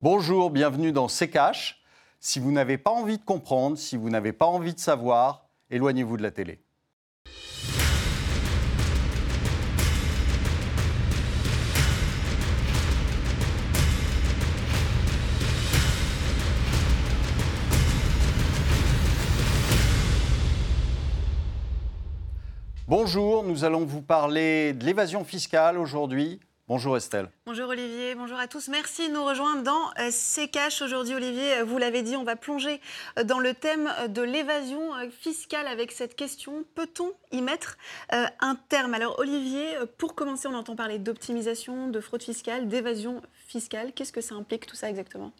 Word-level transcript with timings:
Bonjour, 0.00 0.50
bienvenue 0.50 0.92
dans 0.92 1.08
C'est. 1.08 1.82
Si 2.20 2.38
vous 2.38 2.52
n'avez 2.52 2.78
pas 2.78 2.92
envie 2.92 3.18
de 3.18 3.24
comprendre, 3.24 3.76
si 3.76 3.96
vous 3.96 4.10
n'avez 4.10 4.32
pas 4.32 4.46
envie 4.46 4.72
de 4.72 4.78
savoir, 4.78 5.48
éloignez-vous 5.72 6.16
de 6.16 6.22
la 6.22 6.30
télé. 6.30 6.60
Bonjour, 22.86 23.42
nous 23.42 23.64
allons 23.64 23.84
vous 23.84 24.02
parler 24.02 24.74
de 24.74 24.84
l'évasion 24.84 25.24
fiscale 25.24 25.76
aujourd'hui. 25.76 26.38
Bonjour 26.68 26.98
Estelle. 26.98 27.30
Bonjour 27.46 27.70
Olivier, 27.70 28.14
bonjour 28.14 28.38
à 28.38 28.46
tous. 28.46 28.68
Merci 28.68 29.08
de 29.08 29.14
nous 29.14 29.24
rejoindre 29.24 29.62
dans 29.62 29.88
euh, 29.98 30.10
C'est 30.10 30.48
Cash 30.48 30.82
aujourd'hui 30.82 31.14
Olivier. 31.14 31.60
Euh, 31.60 31.64
vous 31.64 31.78
l'avez 31.78 32.02
dit, 32.02 32.14
on 32.14 32.24
va 32.24 32.36
plonger 32.36 32.82
euh, 33.18 33.24
dans 33.24 33.38
le 33.38 33.54
thème 33.54 33.90
de 34.10 34.20
l'évasion 34.20 34.90
fiscale 35.10 35.66
avec 35.66 35.92
cette 35.92 36.14
question. 36.14 36.66
Peut-on 36.74 37.12
y 37.32 37.40
mettre 37.40 37.78
un 38.10 38.54
terme? 38.68 38.92
Alors 38.92 39.18
Olivier, 39.18 39.78
pour 39.96 40.14
commencer, 40.14 40.46
on 40.46 40.52
entend 40.52 40.76
parler 40.76 40.98
d'optimisation, 40.98 41.88
de 41.88 42.00
fraude 42.00 42.22
fiscale, 42.22 42.68
d'évasion 42.68 43.22
fiscale. 43.46 43.94
Qu'est-ce 43.94 44.12
que 44.12 44.20
ça 44.20 44.34
implique 44.34 44.66
tout 44.66 44.76
ça 44.76 44.90
exactement? 44.90 45.32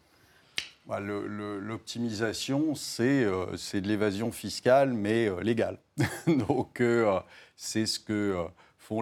Bah, 0.87 0.99
L'optimisation, 0.99 2.73
c'est 2.73 3.23
de 3.23 3.87
l'évasion 3.87 4.31
fiscale, 4.31 4.93
mais 4.93 5.29
légale. 5.43 5.77
Donc 6.25 6.81
c'est 7.55 7.85
ce 7.85 7.99
que 7.99 8.47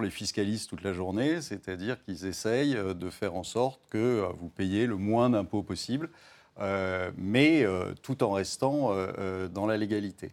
les 0.00 0.10
fiscalistes 0.10 0.68
toute 0.68 0.82
la 0.82 0.92
journée, 0.92 1.40
c'est-à-dire 1.40 2.02
qu'ils 2.02 2.26
essayent 2.26 2.76
euh, 2.76 2.94
de 2.94 3.10
faire 3.10 3.34
en 3.34 3.42
sorte 3.42 3.80
que 3.90 3.98
euh, 3.98 4.28
vous 4.38 4.48
payez 4.48 4.86
le 4.86 4.96
moins 4.96 5.30
d'impôts 5.30 5.62
possible, 5.62 6.10
euh, 6.60 7.10
mais 7.16 7.64
tout 8.02 8.22
en 8.22 8.32
restant 8.32 8.92
dans 9.52 9.66
la 9.66 9.76
légalité. 9.76 10.32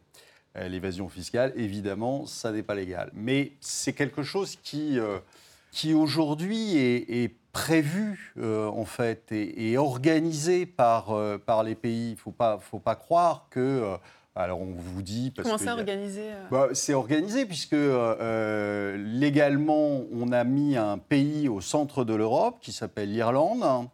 L'évasion 0.55 1.07
fiscale, 1.07 1.53
évidemment, 1.55 2.25
ça 2.25 2.51
n'est 2.51 2.63
pas 2.63 2.73
légal. 2.73 3.11
Mais 3.13 3.51
c'est 3.59 3.93
quelque 3.93 4.23
chose 4.23 4.55
qui, 4.63 4.97
qui 5.71 5.93
aujourd'hui 5.93 6.77
est, 6.77 7.35
prévu, 7.51 8.33
en 8.41 8.85
fait, 8.85 9.31
et, 9.31 9.77
organisé 9.77 10.65
par, 10.65 11.13
par 11.45 11.61
les 11.63 11.75
pays. 11.75 12.15
Il 12.25 12.29
ne 12.39 12.57
faut 12.59 12.79
pas 12.79 12.95
croire 12.95 13.45
que 13.51 13.95
alors 14.35 14.59
on 14.59 14.73
vous 14.77 15.01
dit... 15.01 15.31
Parce 15.31 15.47
Comment 15.47 15.57
ça 15.57 15.73
organisé 15.73 16.23
euh 16.23 16.47
bah, 16.51 16.67
C'est 16.73 16.93
organisé 16.93 17.45
puisque 17.45 17.73
euh, 17.73 18.97
légalement 18.97 20.01
on 20.11 20.31
a 20.31 20.43
mis 20.43 20.75
un 20.75 20.97
pays 20.97 21.47
au 21.47 21.61
centre 21.61 22.03
de 22.03 22.13
l'Europe 22.13 22.57
qui 22.61 22.73
s'appelle 22.73 23.11
l'Irlande 23.11 23.87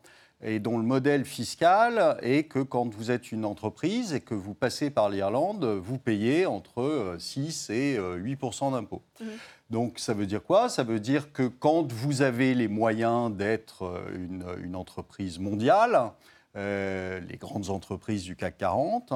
et 0.44 0.60
dont 0.60 0.80
le 0.80 0.84
modèle 0.84 1.26
fiscal 1.26 2.18
est 2.24 2.46
que 2.46 2.58
quand 2.58 2.92
vous 2.92 3.12
êtes 3.12 3.32
une 3.32 3.46
entreprise 3.46 4.16
et 4.16 4.22
que 4.22 4.34
vous 4.34 4.56
passez 4.56 4.90
par 4.90 5.10
l'Irlande, 5.10 5.64
vous 5.64 6.00
payez 6.00 6.48
entre 6.48 7.16
6 7.20 7.68
euh, 7.70 8.18
et 8.18 8.20
8% 8.20 8.72
d'impôts. 8.72 9.04
Mmh. 9.20 9.26
Donc 9.70 10.00
ça 10.00 10.16
veut 10.16 10.26
dire 10.26 10.44
quoi? 10.44 10.70
Ça 10.70 10.82
veut 10.82 11.00
dire 11.00 11.32
que 11.32 11.44
quand 11.44 11.92
vous 11.94 12.24
avez 12.24 12.56
les 12.56 12.68
moyens 12.68 13.32
d'être 13.32 14.04
une, 14.16 14.44
une, 14.64 14.76
entreprise 14.76 15.38
mondiale, 15.38 16.12
les 16.56 17.38
grandes 17.38 17.70
entreprises 17.70 18.24
du 18.24 18.36
CAC 18.36 18.58
40, 18.58 19.14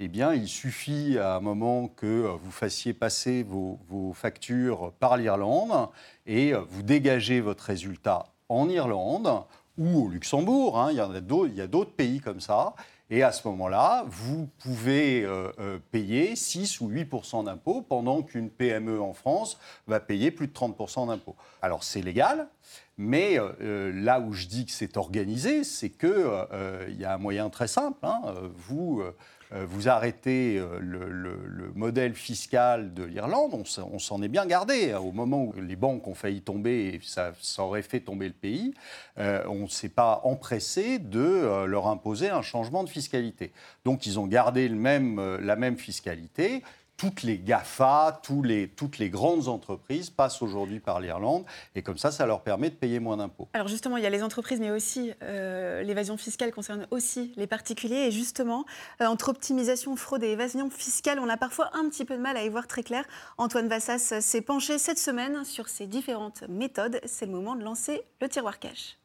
eh 0.00 0.08
bien, 0.08 0.34
il 0.34 0.48
suffit 0.48 1.18
à 1.18 1.36
un 1.36 1.40
moment 1.40 1.86
que 1.86 2.06
euh, 2.06 2.32
vous 2.42 2.50
fassiez 2.50 2.92
passer 2.92 3.44
vos, 3.44 4.12
factures 4.12 4.92
par 4.98 5.16
l'Irlande 5.16 5.88
et 6.26 6.52
euh, 6.52 6.60
vous 6.68 6.82
dégagez 6.82 7.40
votre 7.40 7.64
résultat 7.64 8.26
en 8.48 8.68
Irlande 8.68 9.44
ou 9.78 10.06
au 10.06 10.08
Luxembourg. 10.08 10.80
Hein, 10.80 10.90
il 10.90 10.96
y 10.96 11.60
a 11.60 11.66
d'autres 11.68 11.92
pays 11.92 12.18
comme 12.18 12.40
ça. 12.40 12.74
Et 13.08 13.22
à 13.22 13.30
ce 13.30 13.46
moment-là, 13.46 14.04
vous 14.08 14.48
pouvez 14.58 15.24
euh, 15.24 15.78
payer 15.92 16.34
6 16.34 16.80
ou 16.80 16.90
8% 16.90 17.44
d'impôts 17.44 17.82
pendant 17.82 18.22
qu'une 18.22 18.50
PME 18.50 19.00
en 19.00 19.12
France 19.12 19.58
va 19.86 20.00
payer 20.00 20.32
plus 20.32 20.48
de 20.48 20.52
30% 20.52 21.06
d'impôts. 21.06 21.36
Alors 21.62 21.84
c'est 21.84 22.02
légal, 22.02 22.48
mais 22.96 23.38
là 23.58 24.20
où 24.20 24.32
je 24.32 24.46
dis 24.46 24.66
que 24.66 24.72
c'est 24.72 24.96
organisé, 24.96 25.64
c'est 25.64 25.90
qu'il 25.90 26.96
y 26.98 27.04
a 27.04 27.14
un 27.14 27.18
moyen 27.18 27.50
très 27.50 27.68
simple. 27.68 27.98
Hein. 28.02 28.20
vous 28.54 29.02
euh, 29.54 29.66
vous 29.66 29.88
arrêtez 29.88 30.58
euh, 30.58 30.78
le, 30.80 31.72
modèle 31.74 32.14
fiscal 32.14 32.94
de 32.94 33.02
l'Irlande, 33.02 33.52
on, 33.52 33.98
s'en 33.98 34.22
est 34.22 34.28
bien 34.28 34.46
gardé. 34.46 34.92
Hein. 34.92 34.98
Au 34.98 35.12
moment 35.12 35.44
où 35.44 35.54
les 35.60 35.76
banques 35.76 36.06
ont 36.06 36.14
failli 36.14 36.40
tomber 36.40 36.94
et 36.94 37.00
ça, 37.02 37.32
aurait 37.58 37.82
fait 37.82 38.00
tomber 38.00 38.26
le 38.26 38.34
pays, 38.34 38.74
euh, 39.18 39.42
on 39.48 39.62
ne 39.62 39.68
s'est 39.68 39.88
pas 39.88 40.20
empressé 40.24 40.98
de 40.98 41.64
leur 41.66 41.88
imposer 41.88 42.30
un 42.30 42.42
changement 42.42 42.84
de 42.84 42.88
fiscalité. 42.88 43.52
Donc 43.84 44.06
ils 44.06 44.18
ont 44.18 44.26
gardé 44.26 44.68
le 44.68 44.76
même, 44.76 45.38
la 45.38 45.56
même 45.56 45.76
fiscalité 45.76 46.62
toutes 46.96 47.22
les 47.22 47.38
GAFA, 47.38 48.20
toutes 48.22 48.98
les 48.98 49.10
grandes 49.10 49.48
entreprises 49.48 50.10
passent 50.10 50.42
aujourd'hui 50.42 50.80
par 50.80 51.00
l'Irlande 51.00 51.44
et 51.74 51.82
comme 51.82 51.98
ça, 51.98 52.10
ça 52.10 52.26
leur 52.26 52.42
permet 52.42 52.70
de 52.70 52.74
payer 52.74 53.00
moins 53.00 53.16
d'impôts. 53.16 53.48
Alors 53.52 53.68
justement, 53.68 53.96
il 53.96 54.02
y 54.02 54.06
a 54.06 54.10
les 54.10 54.22
entreprises, 54.22 54.60
mais 54.60 54.70
aussi 54.70 55.12
euh, 55.22 55.82
l'évasion 55.82 56.16
fiscale 56.16 56.52
concerne 56.52 56.86
aussi 56.90 57.32
les 57.36 57.46
particuliers. 57.46 58.06
Et 58.06 58.10
justement, 58.10 58.64
euh, 59.00 59.06
entre 59.06 59.28
optimisation, 59.28 59.96
fraude 59.96 60.22
et 60.22 60.30
évasion 60.30 60.70
fiscale, 60.70 61.18
on 61.18 61.28
a 61.28 61.36
parfois 61.36 61.70
un 61.74 61.88
petit 61.88 62.04
peu 62.04 62.16
de 62.16 62.22
mal 62.22 62.36
à 62.36 62.44
y 62.44 62.48
voir 62.48 62.66
très 62.66 62.82
clair. 62.82 63.04
Antoine 63.38 63.68
Vassas 63.68 64.20
s'est 64.20 64.42
penché 64.42 64.78
cette 64.78 64.98
semaine 64.98 65.44
sur 65.44 65.68
ces 65.68 65.86
différentes 65.86 66.44
méthodes. 66.48 67.00
C'est 67.04 67.26
le 67.26 67.32
moment 67.32 67.54
de 67.56 67.64
lancer 67.64 68.02
le 68.20 68.28
tiroir 68.28 68.58
cash. 68.58 68.96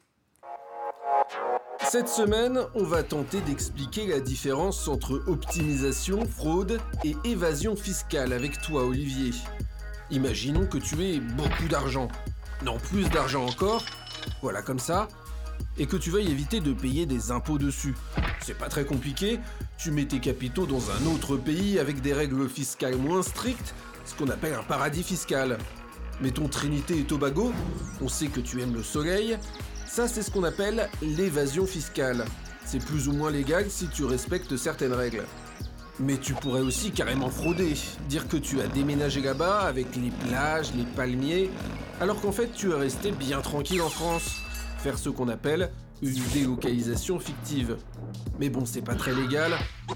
Cette 1.92 2.10
semaine, 2.10 2.60
on 2.76 2.84
va 2.84 3.04
tenter 3.04 3.42
d'expliquer 3.42 4.06
la 4.08 4.20
différence 4.20 4.88
entre 4.88 5.24
optimisation, 5.28 6.26
fraude 6.26 6.80
et 7.04 7.16
évasion 7.24 7.76
fiscale 7.76 8.32
avec 8.32 8.62
toi, 8.62 8.84
Olivier. 8.84 9.32
Imaginons 10.12 10.68
que 10.68 10.78
tu 10.78 11.02
aies 11.04 11.20
beaucoup 11.20 11.68
d'argent. 11.68 12.08
Non, 12.64 12.78
plus 12.78 13.10
d'argent 13.10 13.46
encore. 13.46 13.84
Voilà 14.42 14.62
comme 14.62 14.80
ça. 14.80 15.08
Et 15.78 15.88
que 15.88 15.98
tu 15.98 16.12
veuilles 16.12 16.32
éviter 16.32 16.60
de 16.60 16.74
payer 16.74 17.06
des 17.06 17.32
impôts 17.32 17.58
dessus. 17.58 17.96
C'est 18.42 18.58
pas 18.58 18.70
très 18.70 18.86
compliqué. 18.86 19.40
Tu 19.78 19.92
mets 19.92 20.06
tes 20.06 20.20
capitaux 20.20 20.66
dans 20.66 20.92
un 20.92 21.06
autre 21.14 21.38
pays 21.38 21.80
avec 21.80 22.02
des 22.02 22.14
règles 22.14 22.48
fiscales 22.50 22.98
moins 22.98 23.24
strictes, 23.24 23.74
ce 24.06 24.14
qu'on 24.16 24.30
appelle 24.30 24.54
un 24.54 24.64
paradis 24.64 25.04
fiscal. 25.04 25.58
Mettons 26.22 26.50
Trinité 26.50 27.00
et 27.00 27.04
Tobago, 27.04 27.54
on 28.02 28.10
sait 28.10 28.28
que 28.28 28.42
tu 28.42 28.62
aimes 28.62 28.74
le 28.74 28.84
soleil, 28.84 29.38
ça, 29.90 30.08
c'est 30.08 30.22
ce 30.22 30.30
qu'on 30.30 30.44
appelle 30.44 30.88
l'évasion 31.02 31.66
fiscale. 31.66 32.24
C'est 32.64 32.84
plus 32.84 33.08
ou 33.08 33.14
moins 33.14 33.32
légal 33.32 33.66
si 33.70 33.88
tu 33.88 34.06
respectes 34.06 34.56
certaines 34.56 34.94
règles. 34.94 35.24
Mais 36.00 36.18
tu 36.18 36.34
pourrais 36.34 36.62
aussi 36.62 36.92
carrément 36.92 37.30
frauder, 37.30 37.74
dire 38.08 38.28
que 38.28 38.38
tu 38.38 38.62
as 38.62 38.68
déménagé 38.68 39.20
là-bas 39.20 39.62
avec 39.62 39.96
les 39.96 40.12
plages, 40.12 40.74
les 40.76 40.86
palmiers, 40.86 41.50
alors 42.00 42.22
qu'en 42.22 42.32
fait 42.32 42.52
tu 42.54 42.72
es 42.72 42.76
resté 42.76 43.12
bien 43.12 43.42
tranquille 43.42 43.82
en 43.82 43.90
France. 43.90 44.38
Faire 44.78 45.00
ce 45.00 45.10
qu'on 45.10 45.28
appelle 45.28 45.72
une 46.04 46.24
délocalisation 46.34 47.20
fictive. 47.20 47.76
Mais 48.40 48.50
bon, 48.50 48.66
c'est 48.66 48.84
pas 48.84 48.96
très 48.96 49.14
légal, 49.14 49.52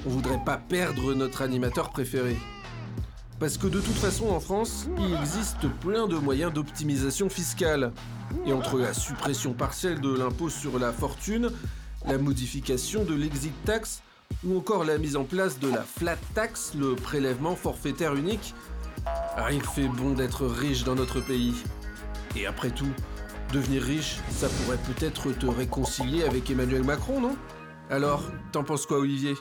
on 0.06 0.10
voudrait 0.10 0.44
pas 0.44 0.58
perdre 0.58 1.14
notre 1.14 1.44
animateur 1.44 1.92
préféré. 1.92 2.36
Parce 3.40 3.58
que 3.58 3.68
de 3.68 3.80
toute 3.80 3.96
façon, 3.96 4.30
en 4.30 4.40
France, 4.40 4.88
il 4.98 5.16
existe 5.16 5.68
plein 5.80 6.08
de 6.08 6.16
moyens 6.16 6.52
d'optimisation 6.52 7.30
fiscale. 7.30 7.92
Et 8.46 8.54
entre 8.54 8.78
la 8.78 8.94
suppression 8.94 9.54
partielle 9.54 10.02
de 10.02 10.14
l'impôt 10.14 10.50
sur 10.50 10.80
la 10.80 10.92
fortune, 10.92 11.52
la 12.06 12.18
modification 12.18 13.04
de 13.04 13.14
l'exit 13.14 13.54
tax, 13.66 14.02
ou 14.46 14.58
encore 14.58 14.84
la 14.84 14.98
mise 14.98 15.16
en 15.16 15.24
place 15.24 15.60
de 15.60 15.70
la 15.70 15.84
flat 15.84 16.18
tax, 16.34 16.74
le 16.78 16.96
prélèvement 16.96 17.56
forfaitaire 17.56 18.16
unique, 18.16 18.54
ah, 19.06 19.52
il 19.52 19.64
fait 19.64 19.88
bon 19.88 20.12
d'être 20.12 20.46
riche 20.46 20.84
dans 20.84 20.96
notre 20.96 21.20
pays. 21.22 21.54
Et 22.36 22.46
après 22.46 22.72
tout, 22.72 22.92
devenir 23.52 23.84
riche, 23.84 24.18
ça 24.30 24.48
pourrait 24.50 24.78
peut-être 24.78 25.32
te 25.32 25.46
réconcilier 25.46 26.24
avec 26.24 26.50
Emmanuel 26.50 26.84
Macron, 26.84 27.22
non? 27.22 27.36
Alors, 27.90 28.24
t'en 28.52 28.64
penses 28.64 28.86
quoi, 28.86 29.00
Olivier? 29.00 29.36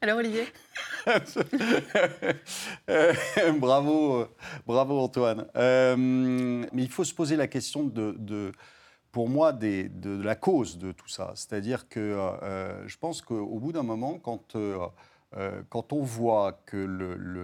Alors 0.00 0.18
Olivier 0.18 0.46
Bravo, 3.58 4.28
bravo 4.66 5.00
Antoine. 5.00 5.46
Euh, 5.56 5.96
mais 5.96 6.82
il 6.82 6.88
faut 6.88 7.04
se 7.04 7.14
poser 7.14 7.36
la 7.36 7.48
question 7.48 7.84
de, 7.84 8.52
pour 9.10 9.28
moi, 9.28 9.52
de 9.52 10.22
la 10.22 10.36
cause 10.36 10.78
de 10.78 10.92
tout 10.92 11.08
ça. 11.08 11.32
C'est-à-dire 11.34 11.88
que 11.88 11.98
euh, 11.98 12.86
je 12.86 12.96
pense 12.96 13.22
qu'au 13.22 13.58
bout 13.58 13.72
d'un 13.72 13.82
moment, 13.82 14.18
quand 14.18 14.54
euh, 14.54 14.78
euh, 15.36 15.60
quand 15.68 15.92
on 15.92 16.02
voit 16.02 16.62
que 16.64 16.76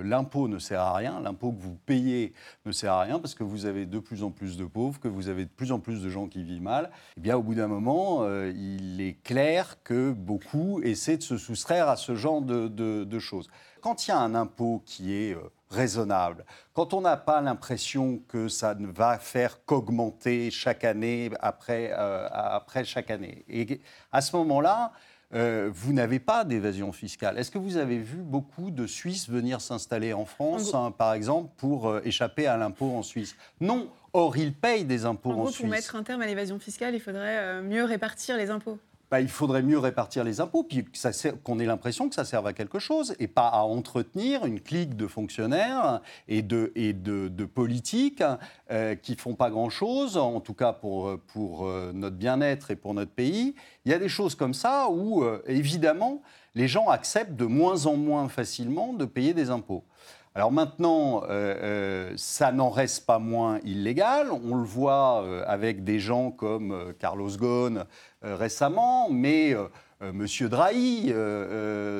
l'impôt 0.02 0.48
ne 0.48 0.58
sert 0.58 0.80
à 0.80 0.94
rien, 0.94 1.20
l'impôt 1.20 1.52
que 1.52 1.60
vous 1.60 1.76
payez 1.84 2.32
ne 2.64 2.72
sert 2.72 2.92
à 2.92 3.02
rien 3.02 3.18
parce 3.18 3.34
que 3.34 3.44
vous 3.44 3.66
avez 3.66 3.84
de 3.84 3.98
plus 3.98 4.22
en 4.22 4.30
plus 4.30 4.56
de 4.56 4.64
pauvres, 4.64 4.98
que 4.98 5.08
vous 5.08 5.28
avez 5.28 5.44
de 5.44 5.50
plus 5.50 5.70
en 5.70 5.80
plus 5.80 6.02
de 6.02 6.08
gens 6.08 6.26
qui 6.26 6.42
vivent 6.42 6.62
mal, 6.62 6.90
eh 7.18 7.20
bien 7.20 7.36
au 7.36 7.42
bout 7.42 7.54
d'un 7.54 7.66
moment, 7.66 8.22
euh, 8.22 8.50
il 8.54 9.02
est 9.02 9.22
clair 9.22 9.82
que 9.82 10.12
beaucoup 10.12 10.80
essaient 10.82 11.18
de 11.18 11.22
se 11.22 11.36
soustraire 11.36 11.88
à 11.88 11.96
ce 11.96 12.14
genre 12.14 12.40
de, 12.40 13.18
choses. 13.18 13.48
quand 13.80 14.06
il 14.06 14.10
y 14.10 14.12
a 14.12 14.18
un 14.18 14.34
impôt 14.34 14.82
qui 14.86 15.14
est 15.14 15.36
raisonnable, 15.70 16.46
quand 16.72 16.94
on 16.94 17.02
n'a 17.02 17.16
pas 17.16 17.40
l'impression 17.42 18.18
que 18.28 18.48
ça 18.48 18.74
ne 18.74 18.86
va 18.86 19.18
faire 19.18 19.64
qu'augmenter 19.64 20.50
chaque 20.50 20.84
année 20.84 21.30
après, 21.40 21.92
après 21.92 22.84
chaque 22.84 23.10
année, 23.10 23.44
et 23.48 23.80
à 24.10 24.20
ce 24.20 24.36
moment-là, 24.36 24.92
euh, 25.34 25.70
vous 25.72 25.92
n'avez 25.92 26.18
pas 26.18 26.44
d'évasion 26.44 26.92
fiscale. 26.92 27.38
Est-ce 27.38 27.50
que 27.50 27.58
vous 27.58 27.76
avez 27.76 27.98
vu 27.98 28.18
beaucoup 28.18 28.70
de 28.70 28.86
Suisses 28.86 29.28
venir 29.28 29.60
s'installer 29.60 30.12
en 30.12 30.24
France, 30.24 30.74
hein, 30.74 30.92
par 30.96 31.12
exemple, 31.14 31.50
pour 31.56 31.88
euh, 31.88 32.00
échapper 32.04 32.46
à 32.46 32.56
l'impôt 32.56 32.92
en 32.92 33.02
Suisse? 33.02 33.36
Non. 33.60 33.88
Or, 34.12 34.36
ils 34.36 34.52
payent 34.52 34.84
des 34.84 35.04
impôts 35.06 35.32
en, 35.32 35.38
en 35.40 35.46
Suisse. 35.46 35.60
Pour 35.60 35.68
mettre 35.68 35.96
un 35.96 36.04
terme 36.04 36.22
à 36.22 36.26
l'évasion 36.26 36.58
fiscale, 36.60 36.94
il 36.94 37.00
faudrait 37.00 37.38
euh, 37.38 37.62
mieux 37.62 37.84
répartir 37.84 38.36
les 38.36 38.50
impôts. 38.50 38.78
Bah, 39.14 39.20
il 39.20 39.28
faudrait 39.28 39.62
mieux 39.62 39.78
répartir 39.78 40.24
les 40.24 40.40
impôts, 40.40 40.64
puis 40.64 40.84
qu'on 41.44 41.60
ait 41.60 41.66
l'impression 41.66 42.08
que 42.08 42.16
ça 42.16 42.24
serve 42.24 42.48
à 42.48 42.52
quelque 42.52 42.80
chose, 42.80 43.14
et 43.20 43.28
pas 43.28 43.46
à 43.46 43.60
entretenir 43.60 44.44
une 44.44 44.58
clique 44.58 44.96
de 44.96 45.06
fonctionnaires 45.06 46.00
et 46.26 46.42
de, 46.42 47.44
politiques 47.44 48.24
euh, 48.72 48.96
qui 48.96 49.14
font 49.14 49.36
pas 49.36 49.50
grand-chose, 49.50 50.16
en 50.16 50.40
tout 50.40 50.54
cas 50.54 50.72
pour, 50.72 51.06
euh, 51.08 51.92
notre 51.94 52.16
bien-être 52.16 52.72
et 52.72 52.74
pour 52.74 52.92
notre 52.92 53.12
pays. 53.12 53.54
Il 53.84 53.92
y 53.92 53.94
a 53.94 54.00
des 54.00 54.08
choses 54.08 54.34
comme 54.34 54.52
ça 54.52 54.88
où, 54.90 55.22
euh, 55.22 55.40
évidemment, 55.46 56.20
les 56.56 56.66
gens 56.66 56.88
acceptent 56.88 57.36
de 57.36 57.46
moins 57.46 57.86
en 57.86 57.94
moins 57.94 58.28
facilement 58.28 58.94
de 58.94 59.04
payer 59.04 59.32
des 59.32 59.48
impôts. 59.48 59.84
Alors 60.36 60.50
maintenant, 60.50 61.22
euh, 61.28 62.12
ça 62.16 62.50
n'en 62.50 62.68
reste 62.68 63.06
pas 63.06 63.20
moins 63.20 63.60
illégal. 63.62 64.32
On 64.32 64.56
le 64.56 64.64
voit 64.64 65.24
avec 65.46 65.84
des 65.84 66.00
gens 66.00 66.32
comme 66.32 66.92
Carlos 66.98 67.30
Ghosn 67.38 67.84
récemment, 68.24 69.08
mais 69.10 69.54
Monsieur 70.00 70.48
Drahi, 70.48 71.12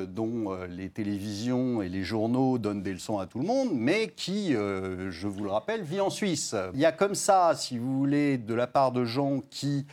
dont 0.07 0.57
les 0.69 0.89
télévisions 0.89 1.81
et 1.81 1.89
les 1.89 2.03
journaux 2.03 2.57
donnent 2.57 2.83
des 2.83 2.93
leçons 2.93 3.19
à 3.19 3.25
tout 3.25 3.39
le 3.39 3.45
monde, 3.45 3.69
mais 3.73 4.09
qui, 4.15 4.51
je 4.53 5.27
vous 5.27 5.43
le 5.43 5.49
rappelle, 5.49 5.83
vit 5.83 6.01
en 6.01 6.09
Suisse. 6.09 6.55
Il 6.73 6.79
y 6.79 6.85
a 6.85 6.91
comme 6.91 7.15
ça, 7.15 7.53
si 7.55 7.77
vous 7.77 7.97
voulez, 7.97 8.37
de 8.37 8.53
la 8.53 8.67
part 8.67 8.91
de 8.91 9.05
gens 9.05 9.41
qui 9.49 9.85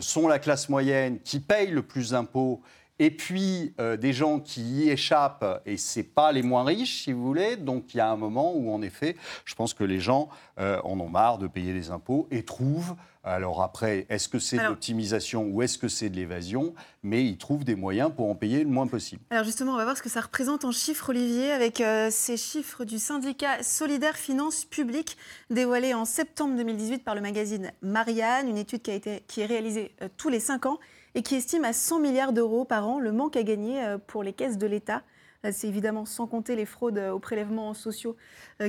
sont 0.00 0.28
la 0.28 0.38
classe 0.38 0.68
moyenne, 0.68 1.18
qui 1.20 1.40
payent 1.40 1.70
le 1.70 1.82
plus 1.82 2.10
d'impôts 2.10 2.62
et 3.00 3.10
puis 3.10 3.72
euh, 3.80 3.96
des 3.96 4.12
gens 4.12 4.38
qui 4.38 4.60
y 4.60 4.90
échappent, 4.90 5.62
et 5.64 5.78
ce 5.78 6.00
pas 6.00 6.32
les 6.32 6.42
moins 6.42 6.64
riches, 6.64 7.04
si 7.04 7.12
vous 7.12 7.24
voulez. 7.24 7.56
Donc 7.56 7.94
il 7.94 7.96
y 7.96 8.00
a 8.00 8.10
un 8.10 8.16
moment 8.16 8.52
où, 8.54 8.72
en 8.72 8.82
effet, 8.82 9.16
je 9.46 9.54
pense 9.54 9.74
que 9.74 9.84
les 9.84 10.00
gens 10.00 10.28
euh, 10.60 10.78
en 10.84 11.00
ont 11.00 11.08
marre 11.08 11.38
de 11.38 11.46
payer 11.46 11.72
des 11.72 11.90
impôts 11.90 12.28
et 12.30 12.44
trouvent. 12.44 12.94
Alors 13.22 13.62
après, 13.62 14.06
est-ce 14.08 14.28
que 14.28 14.38
c'est 14.38 14.56
de 14.56 14.62
l'optimisation 14.62 15.44
ou 15.44 15.62
est-ce 15.62 15.78
que 15.78 15.88
c'est 15.88 16.08
de 16.08 16.16
l'évasion? 16.16 16.74
Mais 17.02 17.24
ils 17.24 17.36
trouvent 17.36 17.64
des 17.64 17.74
moyens 17.74 18.10
pour 18.14 18.28
en 18.30 18.34
payer 18.34 18.64
le 18.64 18.70
moins 18.70 18.86
possible. 18.86 19.22
Alors 19.30 19.44
justement, 19.44 19.72
on 19.72 19.76
va 19.76 19.84
voir 19.84 19.96
ce 19.96 20.02
que 20.02 20.08
ça 20.08 20.20
représente 20.20 20.64
en 20.64 20.72
chiffres, 20.72 21.10
Olivier, 21.10 21.52
avec 21.52 21.80
euh, 21.80 22.08
ces 22.10 22.36
chiffres 22.36 22.84
du 22.84 22.98
syndicat 22.98 23.62
Solidaire 23.62 24.16
Finances 24.16 24.64
Publiques, 24.64 25.18
dévoilés 25.50 25.92
en 25.92 26.04
septembre 26.04 26.56
2018 26.56 27.04
par 27.04 27.14
le 27.14 27.20
magazine 27.20 27.72
Marianne, 27.82 28.48
une 28.48 28.58
étude 28.58 28.82
qui, 28.82 28.90
a 28.90 28.94
été, 28.94 29.22
qui 29.28 29.42
est 29.42 29.46
réalisée 29.46 29.94
tous 30.16 30.28
les 30.30 30.40
cinq 30.40 30.66
ans 30.66 30.78
et 31.14 31.22
qui 31.22 31.34
estime 31.34 31.64
à 31.64 31.72
100 31.72 32.00
milliards 32.00 32.32
d'euros 32.32 32.64
par 32.64 32.88
an 32.88 32.98
le 32.98 33.12
manque 33.12 33.36
à 33.36 33.42
gagner 33.42 33.82
euh, 33.84 33.98
pour 33.98 34.22
les 34.22 34.32
caisses 34.32 34.58
de 34.58 34.66
l'État. 34.66 35.02
Euh, 35.44 35.50
c'est 35.52 35.68
évidemment 35.68 36.04
sans 36.04 36.26
compter 36.26 36.56
les 36.56 36.66
fraudes 36.66 36.98
euh, 36.98 37.12
aux 37.12 37.18
prélèvements 37.18 37.74
sociaux 37.74 38.16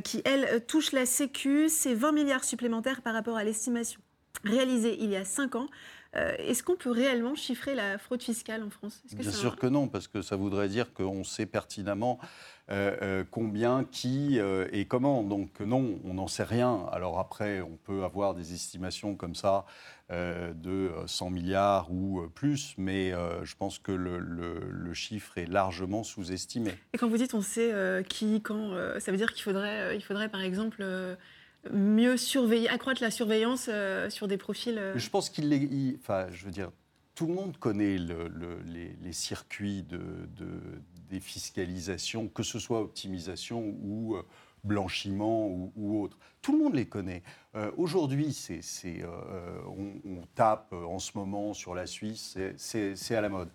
qui, 0.03 0.21
elles, 0.25 0.65
touchent 0.65 0.93
la 0.93 1.05
Sécu. 1.05 1.67
C'est 1.69 1.93
20 1.93 2.13
milliards 2.13 2.43
supplémentaires 2.43 3.01
par 3.01 3.13
rapport 3.13 3.37
à 3.37 3.43
l'estimation 3.43 3.99
réalisée 4.43 4.97
il 4.99 5.09
y 5.09 5.15
a 5.15 5.25
5 5.25 5.55
ans. 5.55 5.67
Est-ce 6.13 6.61
qu'on 6.61 6.75
peut 6.75 6.91
réellement 6.91 7.35
chiffrer 7.35 7.73
la 7.73 7.97
fraude 7.97 8.21
fiscale 8.21 8.63
en 8.63 8.69
France? 8.69 9.01
Bien 9.13 9.31
sûr 9.31 9.55
que 9.55 9.67
non, 9.67 9.87
parce 9.87 10.09
que 10.09 10.21
ça 10.21 10.35
voudrait 10.35 10.67
dire 10.67 10.91
qu'on 10.93 11.23
sait 11.23 11.45
pertinemment 11.45 12.19
euh, 12.71 12.95
euh, 13.01 13.23
combien, 13.29 13.83
qui 13.83 14.39
euh, 14.39 14.67
et 14.71 14.85
comment. 14.85 15.23
Donc 15.23 15.59
non, 15.59 15.99
on 16.05 16.13
n'en 16.13 16.27
sait 16.27 16.43
rien. 16.43 16.85
Alors 16.91 17.19
après, 17.19 17.59
on 17.59 17.75
peut 17.83 18.03
avoir 18.03 18.33
des 18.33 18.53
estimations 18.53 19.15
comme 19.15 19.35
ça 19.35 19.65
de 20.09 20.91
100 21.05 21.29
milliards 21.29 21.89
ou 21.89 22.27
plus, 22.35 22.75
mais 22.77 23.13
je 23.43 23.55
pense 23.55 23.79
que 23.79 23.93
le, 23.93 24.93
chiffre 24.93 25.37
est 25.37 25.45
largement 25.45 26.03
sous-estimé. 26.03 26.71
Et 26.91 26.97
quand 26.97 27.07
vous 27.07 27.15
dites 27.15 27.33
on 27.33 27.41
sait 27.41 28.03
qui, 28.09 28.41
quand, 28.41 28.75
ça 28.99 29.11
veut 29.11 29.17
dire 29.17 29.31
qu'il 29.31 29.43
faudrait, 29.43 29.95
il 29.95 30.01
faudrait 30.01 30.27
par 30.27 30.41
exemple 30.41 30.83
mieux 31.71 32.17
surveiller, 32.17 32.69
accroître 32.69 33.01
la 33.01 33.11
surveillance 33.11 33.69
sur 34.09 34.27
des 34.27 34.37
profils. 34.37 34.81
Je 34.95 35.09
pense 35.09 35.29
qu'il 35.29 35.53
est, 35.53 35.97
enfin, 35.99 36.27
je 36.31 36.45
veux 36.45 36.51
dire, 36.51 36.71
tout 37.15 37.27
le 37.27 37.33
monde 37.33 37.57
connaît 37.57 37.97
les, 37.97 39.13
circuits 39.13 39.83
de, 39.83 40.27
défiscalisation, 41.09 42.29
que 42.29 42.41
ce 42.41 42.57
soit 42.57 42.81
optimisation 42.81 43.75
ou 43.83 44.15
euh, 44.15 44.23
blanchiment 44.63 45.71
ou, 45.75 46.01
autre. 46.01 46.17
Tout 46.41 46.53
le 46.53 46.63
monde 46.63 46.73
les 46.73 46.85
connaît. 46.85 47.21
Euh, 47.55 47.69
aujourd'hui, 47.77 48.33
c'est, 48.33 48.61
euh, 49.03 49.61
on, 49.67 50.21
tape 50.35 50.73
en 50.73 50.99
ce 50.99 51.11
moment 51.15 51.53
sur 51.53 51.75
la 51.75 51.85
Suisse, 51.85 52.37
c'est, 52.57 53.15
à 53.15 53.21
la 53.21 53.29
mode. 53.29 53.49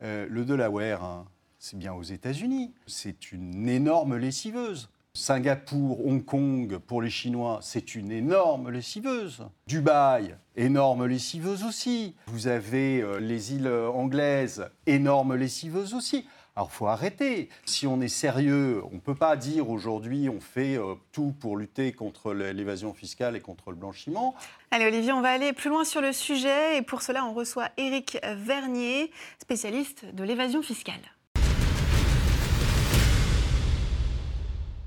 le 0.00 0.44
Delaware, 0.44 1.04
hein, 1.04 1.28
c'est 1.58 1.78
bien 1.78 1.92
aux 1.92 2.02
États-Unis. 2.02 2.72
C'est 2.86 3.30
une 3.30 3.68
énorme 3.68 4.16
lessiveuse. 4.16 4.88
Singapour, 5.14 6.06
Hong 6.06 6.24
Kong, 6.24 6.78
pour 6.78 7.02
les 7.02 7.10
Chinois, 7.10 7.58
c'est 7.60 7.94
une 7.94 8.10
énorme 8.10 8.70
lessiveuse. 8.70 9.46
Dubaï, 9.66 10.34
énorme 10.56 11.04
lessiveuse 11.04 11.64
aussi. 11.64 12.16
Vous 12.28 12.48
avez 12.48 13.02
euh, 13.02 13.20
les 13.20 13.52
îles 13.52 13.68
anglaises, 13.68 14.70
énorme 14.86 15.34
lessiveuse 15.36 15.92
aussi. 15.92 16.26
Alors, 16.56 16.72
faut 16.72 16.86
arrêter. 16.86 17.50
Si 17.66 17.86
on 17.86 18.00
est 18.00 18.08
sérieux, 18.08 18.82
on 18.90 18.94
ne 18.94 19.00
peut 19.00 19.14
pas 19.14 19.36
dire 19.36 19.68
aujourd'hui 19.68 20.30
on 20.30 20.40
fait 20.40 20.76
euh, 20.78 20.94
tout 21.12 21.34
pour 21.38 21.58
lutter 21.58 21.92
contre 21.92 22.32
l'évasion 22.32 22.94
fiscale 22.94 23.36
et 23.36 23.40
contre 23.40 23.70
le 23.70 23.76
blanchiment. 23.76 24.34
Allez, 24.70 24.86
Olivier, 24.86 25.12
on 25.12 25.20
va 25.20 25.30
aller 25.30 25.52
plus 25.52 25.68
loin 25.68 25.84
sur 25.84 26.00
le 26.00 26.12
sujet. 26.12 26.78
Et 26.78 26.82
pour 26.82 27.02
cela, 27.02 27.26
on 27.26 27.34
reçoit 27.34 27.68
Éric 27.76 28.18
Vernier, 28.24 29.10
spécialiste 29.38 30.06
de 30.06 30.24
l'évasion 30.24 30.62
fiscale. 30.62 31.00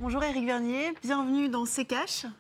Bonjour 0.02 0.22
Eric 0.26 0.46
Vernier, 0.46 0.94
bienvenue 1.04 1.48
dans 1.48 1.66
C'est 1.66 1.88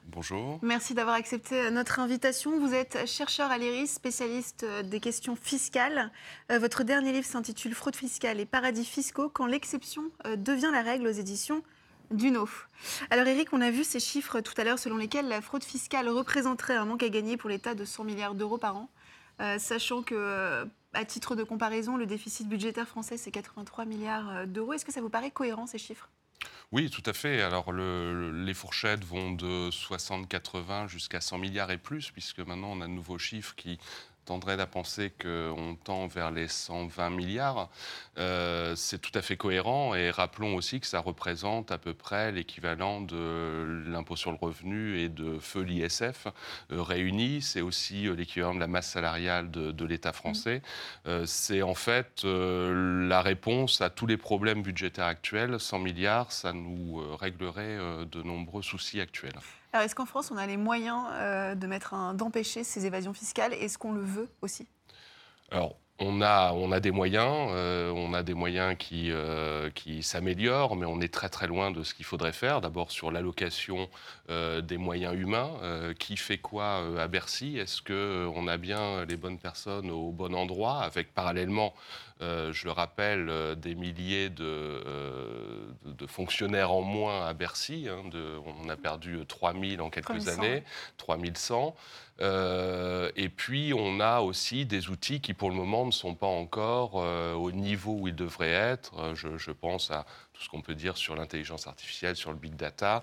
Bonjour. 0.09 0.59
Merci 0.61 0.93
d'avoir 0.93 1.15
accepté 1.15 1.71
notre 1.71 2.01
invitation. 2.01 2.59
Vous 2.59 2.73
êtes 2.73 3.07
chercheur 3.07 3.49
à 3.49 3.57
l'ERIS, 3.57 3.87
spécialiste 3.87 4.65
des 4.83 4.99
questions 4.99 5.37
fiscales. 5.37 6.11
Euh, 6.51 6.59
votre 6.59 6.83
dernier 6.83 7.13
livre 7.13 7.25
s'intitule 7.25 7.73
Fraude 7.73 7.95
fiscale 7.95 8.41
et 8.41 8.45
paradis 8.45 8.83
fiscaux 8.83 9.29
quand 9.29 9.45
l'exception 9.45 10.03
euh, 10.25 10.35
devient 10.35 10.69
la 10.73 10.81
règle 10.81 11.07
aux 11.07 11.11
éditions 11.11 11.63
Duno. 12.11 12.49
Alors 13.09 13.25
Eric, 13.25 13.53
on 13.53 13.61
a 13.61 13.71
vu 13.71 13.85
ces 13.85 14.01
chiffres 14.01 14.41
tout 14.41 14.53
à 14.57 14.65
l'heure 14.65 14.77
selon 14.77 14.97
lesquels 14.97 15.29
la 15.29 15.39
fraude 15.39 15.63
fiscale 15.63 16.09
représenterait 16.09 16.75
un 16.75 16.83
manque 16.83 17.03
à 17.03 17.09
gagner 17.09 17.37
pour 17.37 17.49
l'État 17.49 17.73
de 17.73 17.85
100 17.85 18.03
milliards 18.03 18.35
d'euros 18.35 18.57
par 18.57 18.75
an, 18.75 18.89
euh, 19.39 19.57
sachant 19.59 20.01
que, 20.01 20.67
à 20.91 21.05
titre 21.05 21.35
de 21.35 21.43
comparaison, 21.43 21.95
le 21.95 22.05
déficit 22.05 22.49
budgétaire 22.49 22.87
français, 22.87 23.15
c'est 23.15 23.31
83 23.31 23.85
milliards 23.85 24.45
d'euros. 24.45 24.73
Est-ce 24.73 24.83
que 24.83 24.91
ça 24.91 24.99
vous 24.99 25.09
paraît 25.09 25.31
cohérent 25.31 25.67
ces 25.67 25.77
chiffres? 25.77 26.09
Oui, 26.71 26.89
tout 26.89 27.03
à 27.05 27.13
fait. 27.13 27.41
Alors, 27.41 27.71
les 27.71 28.53
fourchettes 28.53 29.03
vont 29.03 29.31
de 29.31 29.69
60, 29.71 30.27
80 30.27 30.87
jusqu'à 30.87 31.21
100 31.21 31.37
milliards 31.37 31.71
et 31.71 31.77
plus, 31.77 32.11
puisque 32.11 32.39
maintenant, 32.39 32.71
on 32.71 32.81
a 32.81 32.87
de 32.87 32.91
nouveaux 32.91 33.17
chiffres 33.17 33.55
qui 33.55 33.79
tendrait 34.25 34.59
à 34.59 34.65
penser 34.65 35.11
qu'on 35.21 35.77
tend 35.83 36.07
vers 36.07 36.31
les 36.31 36.47
120 36.47 37.09
milliards. 37.11 37.69
Euh, 38.17 38.75
c'est 38.75 38.99
tout 38.99 39.11
à 39.13 39.21
fait 39.21 39.37
cohérent 39.37 39.93
et 39.93 40.09
rappelons 40.09 40.55
aussi 40.55 40.79
que 40.79 40.87
ça 40.87 40.99
représente 40.99 41.71
à 41.71 41.77
peu 41.77 41.93
près 41.93 42.31
l'équivalent 42.31 43.01
de 43.01 43.83
l'impôt 43.87 44.15
sur 44.15 44.31
le 44.31 44.37
revenu 44.37 44.99
et 44.99 45.09
de 45.09 45.37
feu 45.39 45.61
l'ISF 45.61 46.27
euh, 46.71 46.81
réunis. 46.81 47.41
C'est 47.41 47.61
aussi 47.61 48.07
euh, 48.07 48.15
l'équivalent 48.15 48.55
de 48.55 48.59
la 48.59 48.67
masse 48.67 48.89
salariale 48.89 49.51
de, 49.51 49.85
l'État 49.85 50.13
français. 50.13 50.63
Mmh. 51.05 51.25
c'est 51.27 51.61
en 51.61 51.75
fait 51.75 52.23
la 52.23 53.21
réponse 53.21 53.81
à 53.81 53.91
tous 53.91 54.07
les 54.07 54.17
problèmes 54.17 54.63
budgétaires 54.63 55.05
actuels. 55.05 55.59
100 55.59 55.77
milliards, 55.79 56.31
ça 56.31 56.53
nous 56.53 57.03
réglerait 57.15 57.77
de 58.05 58.23
nombreux 58.23 58.63
soucis 58.63 58.99
actuels. 58.99 59.35
Alors, 59.75 59.83
est-ce 59.83 59.95
qu'en 59.95 60.05
France, 60.05 60.31
on 60.31 60.37
a 60.37 60.47
les 60.47 60.55
moyens 60.55 61.03
euh, 61.11 61.53
de 61.53 61.67
mettre 61.67 62.13
d'empêcher 62.13 62.63
ces 62.63 62.85
évasions 62.85 63.13
fiscales? 63.13 63.51
Est-ce 63.51 63.77
qu'on 63.77 63.91
le 63.91 63.99
veut 63.99 64.29
aussi? 64.41 64.69
Alors, 65.51 65.75
on 65.99 66.21
a, 66.21 66.53
on 66.53 66.71
a 66.71 66.79
des 66.79 66.91
moyens, 66.91 67.49
euh, 67.51 67.91
on 67.91 68.13
a 68.13 68.23
des 68.23 68.33
moyens 68.33 68.77
qui, 68.79 69.11
euh, 69.11 69.69
qui 69.71 70.01
s'améliorent, 70.01 70.77
mais 70.77 70.85
on 70.85 71.01
est 71.01 71.13
très 71.13 71.27
très 71.27 71.47
loin 71.47 71.71
de 71.71 71.83
ce 71.83 71.93
qu'il 71.93 72.05
faudrait 72.05 72.31
faire. 72.31 72.61
D'abord 72.61 72.89
sur 72.89 73.11
l'allocation 73.11 73.89
des 74.29 74.77
moyens 74.77 75.13
humains, 75.13 75.51
qui 75.99 76.15
fait 76.15 76.37
quoi 76.37 76.81
à 76.97 77.07
Bercy? 77.09 77.57
Est-ce 77.57 77.81
qu'on 77.81 78.47
a 78.47 78.55
bien 78.55 79.03
les 79.03 79.17
bonnes 79.17 79.39
personnes 79.39 79.91
au 79.91 80.11
bon 80.13 80.33
endroit, 80.33 80.83
avec 80.83 81.13
parallèlement 81.13 81.73
euh, 82.21 82.53
je 82.53 82.63
le 82.63 82.71
rappelle, 82.71 83.27
euh, 83.29 83.55
des 83.55 83.75
milliers 83.75 84.31
euh, 84.39 85.67
de, 85.83 86.07
fonctionnaires 86.07 86.71
en 86.71 86.81
moins 86.81 87.25
à 87.25 87.33
Bercy. 87.33 87.87
Hein, 87.89 88.09
on 88.63 88.69
a 88.69 88.77
perdu 88.77 89.19
3000 89.27 89.81
en 89.81 89.89
quelques 89.89 90.29
années, 90.29 90.63
3100. 90.97 91.75
et 92.21 93.29
puis, 93.29 93.73
on 93.75 93.99
a 93.99 94.21
aussi 94.21 94.65
des 94.65 94.89
outils 94.89 95.19
qui, 95.19 95.33
pour 95.33 95.49
le 95.49 95.55
moment, 95.55 95.85
ne 95.85 95.91
sont 95.91 96.15
pas 96.15 96.27
encore 96.27 96.95
au 96.95 97.51
niveau 97.51 97.97
où 97.99 98.07
ils 98.07 98.15
devraient 98.15 98.47
être. 98.47 99.13
Je, 99.13 99.37
je 99.37 99.51
pense 99.51 99.91
à 99.91 100.05
tout 100.35 100.43
ce 100.43 100.49
qu'on 100.49 100.61
peut 100.61 100.75
dire 100.75 100.97
sur 100.97 101.15
l'intelligence 101.15 101.65
artificielle, 101.65 102.15
sur 102.15 102.31
le 102.31 102.37
big 102.37 102.55
data, 102.55 103.01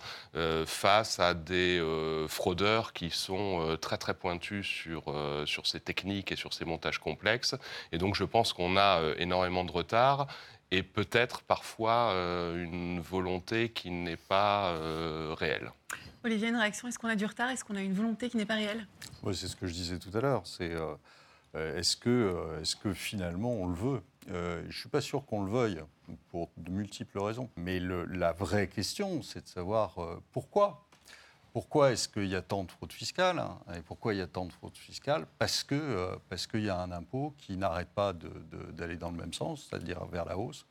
face 0.67 1.19
à 1.19 1.35
des 1.35 1.83
fraudeurs 2.29 2.93
qui 2.93 3.11
sont 3.11 3.77
très 3.81 3.97
très 3.97 4.15
pointus 4.15 4.67
sur, 4.67 5.05
sur 5.47 5.67
ces 5.67 5.81
techniques 5.81 6.31
et 6.31 6.37
sur 6.37 6.53
ces 6.53 6.65
montages 6.65 6.99
complexes. 6.99 7.57
Et 7.91 7.99
donc 7.99 8.15
je 8.15 8.25
pense 8.25 8.53
qu'on 8.53 8.77
a 8.77 9.01
énormément 9.17 9.65
de 9.65 9.73
retard 9.73 10.27
et 10.71 10.83
peut-être 10.83 11.43
parfois 11.43 12.13
une 12.55 13.01
volonté 13.01 13.71
qui 13.71 13.91
n'est 13.91 14.17
pas 14.17 14.77
réelle. 15.35 15.73
Olivier, 16.25 16.49
une 16.51 16.57
réaction? 16.57 16.87
Est-ce 16.87 17.01
qu'on 17.01 17.09
a 17.09 17.17
du 17.17 17.27
retard? 17.27 17.51
Est-ce 17.51 17.65
qu'on 17.65 17.75
a 17.75 17.81
une 17.81 17.95
volonté 17.95 18.29
qui 18.29 18.37
n'est 18.37 18.47
pas 18.47 18.55
réelle? 18.55 18.87
Oui, 19.25 19.35
c'est 19.35 19.49
ce 19.49 19.57
que 19.57 19.67
je 19.67 19.73
disais 19.73 19.99
tout 19.99 20.17
à 20.17 20.21
l'heure. 20.21 20.43
C'est 20.45 20.71
euh, 20.71 20.81
euh, 20.83 20.95
est-ce 21.55 21.97
que, 21.97 22.09
euh, 22.11 22.61
est 22.61 22.79
que 22.79 22.93
finalement 22.93 23.53
on 23.53 23.69
le 23.69 23.75
veut? 23.75 24.03
Je 24.29 24.67
ne 24.67 24.73
suis 24.73 24.89
pas 24.89 25.01
sûr 25.01 25.27
qu'on 25.27 25.45
le 25.45 25.51
veuille 25.51 25.83
pour 26.31 26.51
de 26.57 26.71
multiples 26.71 27.19
raisons. 27.19 27.51
Mais 27.57 27.81
la 27.81 28.33
vraie 28.33 28.69
question, 28.69 29.21
c'est 29.23 29.43
de 29.43 29.49
savoir 29.49 29.97
pourquoi? 30.31 30.87
Pourquoi 31.53 31.91
est-ce 31.91 32.09
qu'il 32.09 32.29
y 32.29 32.37
a 32.37 32.41
tant 32.41 32.65
de 32.65 32.71
fraude 32.71 32.93
fiscale 32.93 33.39
hein, 33.39 33.59
Et 33.77 33.83
pourquoi 33.83 34.15
il 34.15 34.19
y 34.19 34.23
a 34.23 34.27
tant 34.27 34.47
de 34.47 34.53
fraude 34.53 34.77
fiscale? 34.77 35.27
Parce 35.39 35.65
que 35.65 36.17
parce 36.31 36.47
qu'il 36.47 36.63
y 36.63 36.71
a 36.71 36.79
un 36.79 36.93
impôt 36.93 37.35
qui 37.37 37.57
n'arrête 37.57 37.91
pas 37.91 38.15
d'aller 38.73 38.97
dans 38.97 39.11
le 39.11 39.17
même 39.17 39.35
sens, 39.35 39.67
c'est-à-dire 39.69 40.05
vers 40.07 40.25
la 40.25 40.39
hausse 40.39 40.65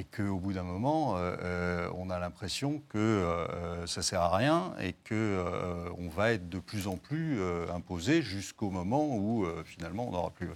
et 0.00 0.04
qu'au 0.04 0.38
bout 0.38 0.54
d'un 0.54 0.62
moment, 0.62 1.16
euh, 1.16 1.36
euh, 1.42 1.90
on 1.94 2.08
a 2.08 2.18
l'impression 2.18 2.80
que 2.88 2.96
euh, 2.96 3.86
ça 3.86 4.00
ne 4.00 4.04
sert 4.04 4.22
à 4.22 4.34
rien 4.34 4.72
et 4.80 4.94
qu'on 5.06 5.94
on 5.98 6.08
va 6.08 6.32
être 6.32 6.48
de 6.48 6.58
plus 6.58 6.86
en 6.86 6.96
plus 6.96 7.38
imposé 7.72 8.22
jusqu'au 8.22 8.70
moment 8.70 9.06
où 9.16 9.46
finalement 9.64 10.08
on, 10.08 10.14
aura 10.14 10.30
plus, 10.30 10.48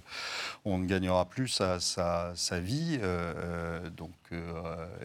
on 0.65 0.79
ne 0.79 0.85
gagnera 0.85 1.25
plus 1.25 1.47
sa, 1.47 1.79
sa, 1.79 2.59
vie. 2.59 2.99
donc 3.95 4.11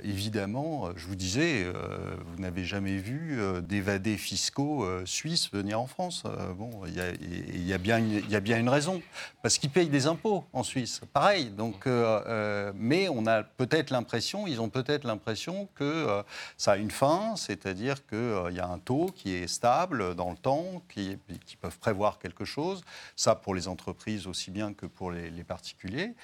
évidemment, 0.02 0.90
je 0.96 1.06
vous 1.06 1.16
disais, 1.16 1.66
vous 2.26 2.40
n'avez 2.40 2.64
jamais 2.64 2.96
vu 2.96 3.38
d'évadés 3.62 4.16
fiscaux 4.16 4.86
suisses 5.04 5.50
venir 5.52 5.80
en 5.80 5.86
France. 5.86 6.24
bon, 6.56 6.70
il 6.86 6.94
y, 6.94 7.58
y, 7.58 7.68
y 7.68 7.74
a 7.74 8.40
bien 8.40 8.58
une 8.58 8.68
raison, 8.68 9.02
parce 9.42 9.58
qu'ils 9.58 9.70
payent 9.70 9.88
des 9.88 10.06
impôts 10.06 10.44
en 10.52 10.62
Suisse, 10.62 11.00
pareil. 11.12 11.50
Donc, 11.50 11.86
mais 12.74 13.08
on 13.08 13.26
a 13.26 13.42
peut-être 13.42 13.90
l'impression 13.90 14.29
ils 14.46 14.60
ont 14.60 14.68
peut-être 14.68 15.04
l'impression 15.04 15.68
que 15.74 15.84
euh, 15.84 16.22
ça 16.56 16.72
a 16.72 16.76
une 16.76 16.90
fin, 16.90 17.36
c'est-à-dire 17.36 18.06
qu'il 18.06 18.18
euh, 18.18 18.50
y 18.50 18.60
a 18.60 18.66
un 18.66 18.78
taux 18.78 19.06
qui 19.14 19.32
est 19.32 19.46
stable 19.46 20.14
dans 20.14 20.30
le 20.30 20.36
temps, 20.36 20.82
qui, 20.88 21.18
peuvent 21.60 21.78
prévoir 21.78 22.18
quelque 22.18 22.44
chose. 22.44 22.82
Ça 23.16 23.34
pour 23.34 23.54
les 23.54 23.68
entreprises 23.68 24.26
aussi 24.26 24.50
bien 24.50 24.72
que 24.72 24.86
pour 24.86 25.10
les, 25.10 25.30
particuliers. 25.44 26.14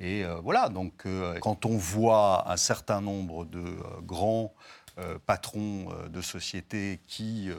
Et 0.00 0.24
euh, 0.24 0.40
voilà, 0.42 0.68
donc 0.68 1.06
quand 1.40 1.66
on 1.66 1.76
voit 1.76 2.50
un 2.50 2.56
certain 2.56 3.00
nombre 3.00 3.44
de 3.44 3.64
grands 4.02 4.52
patrons 5.26 5.88
de 6.08 6.20
sociétés 6.20 7.00
qui 7.06 7.50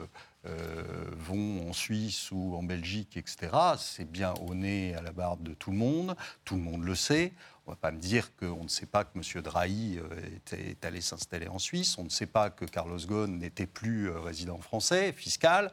vont 0.43 1.69
en 1.69 1.73
Suisse 1.73 2.29
ou 2.31 2.55
en 2.55 2.63
Belgique, 2.63 3.15
etc., 3.17 3.49
c'est 3.77 4.09
bien 4.09 4.33
au 4.47 4.53
nez, 4.53 4.95
à 4.95 5.01
la 5.01 5.11
barbe 5.11 5.43
de 5.43 5.53
tout 5.53 5.71
le 5.71 5.77
monde, 5.77 6.15
tout 6.45 6.55
le 6.55 6.61
monde 6.61 6.83
le 6.83 6.95
sait. 6.95 7.33
On 7.65 7.71
ne 7.71 7.75
va 7.75 7.79
pas 7.79 7.91
me 7.91 7.99
dire 7.99 8.35
qu'on 8.35 8.63
ne 8.63 8.67
sait 8.67 8.85
pas 8.85 9.05
que 9.05 9.17
M. 9.17 9.41
Drahi 9.41 9.97
euh, 9.99 10.57
est 10.57 10.83
allé 10.83 10.99
s'installer 10.99 11.47
en 11.47 11.59
Suisse, 11.59 11.97
on 11.97 12.03
ne 12.03 12.09
sait 12.09 12.25
pas 12.25 12.49
que 12.49 12.65
Carlos 12.65 12.97
Ghosn 12.97 13.37
n'était 13.37 13.67
plus 13.67 14.09
euh, 14.09 14.19
résident 14.19 14.57
français, 14.59 15.13
fiscal. 15.13 15.71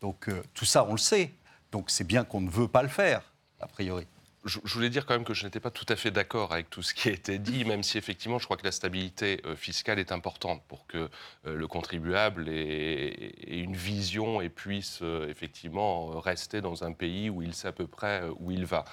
Donc 0.00 0.28
euh, 0.28 0.42
tout 0.52 0.64
ça, 0.64 0.84
on 0.84 0.92
le 0.92 0.98
sait. 0.98 1.32
Donc 1.70 1.90
c'est 1.90 2.04
bien 2.04 2.24
qu'on 2.24 2.40
ne 2.40 2.50
veut 2.50 2.66
pas 2.66 2.82
le 2.82 2.88
faire, 2.88 3.22
a 3.60 3.68
priori 3.68 4.06
je, 4.48 4.74
voulais 4.74 4.90
dire 4.90 5.06
quand 5.06 5.14
même 5.14 5.24
que 5.24 5.34
je 5.34 5.44
n'étais 5.44 5.60
pas 5.60 5.70
tout 5.70 5.86
à 5.88 5.96
fait 5.96 6.10
d'accord 6.10 6.52
avec 6.52 6.70
tout 6.70 6.82
ce 6.82 6.94
qui 6.94 7.08
a 7.08 7.12
été 7.12 7.38
dit, 7.38 7.64
même 7.66 7.82
si 7.82 7.98
effectivement 7.98 8.38
je 8.38 8.44
crois 8.44 8.56
que 8.56 8.64
la 8.64 8.72
stabilité 8.72 9.40
euh, 9.44 9.54
fiscale 9.54 9.98
est 9.98 10.12
importante 10.12 10.62
pour 10.66 10.86
que 10.86 10.98
euh, 11.46 11.54
le 11.54 11.66
contribuable 11.66 12.48
ait, 12.48 13.34
une 13.46 13.76
vision 13.76 14.40
et 14.40 14.48
puisse 14.48 15.00
euh, 15.02 15.28
effectivement 15.28 16.18
rester 16.20 16.60
dans 16.60 16.84
un 16.84 16.92
pays 16.92 17.30
où 17.30 17.42
il 17.42 17.54
sait 17.54 17.68
à 17.68 17.72
peu 17.72 17.86
près 17.86 18.22
où 18.40 18.50
il 18.50 18.64
va. 18.64 18.84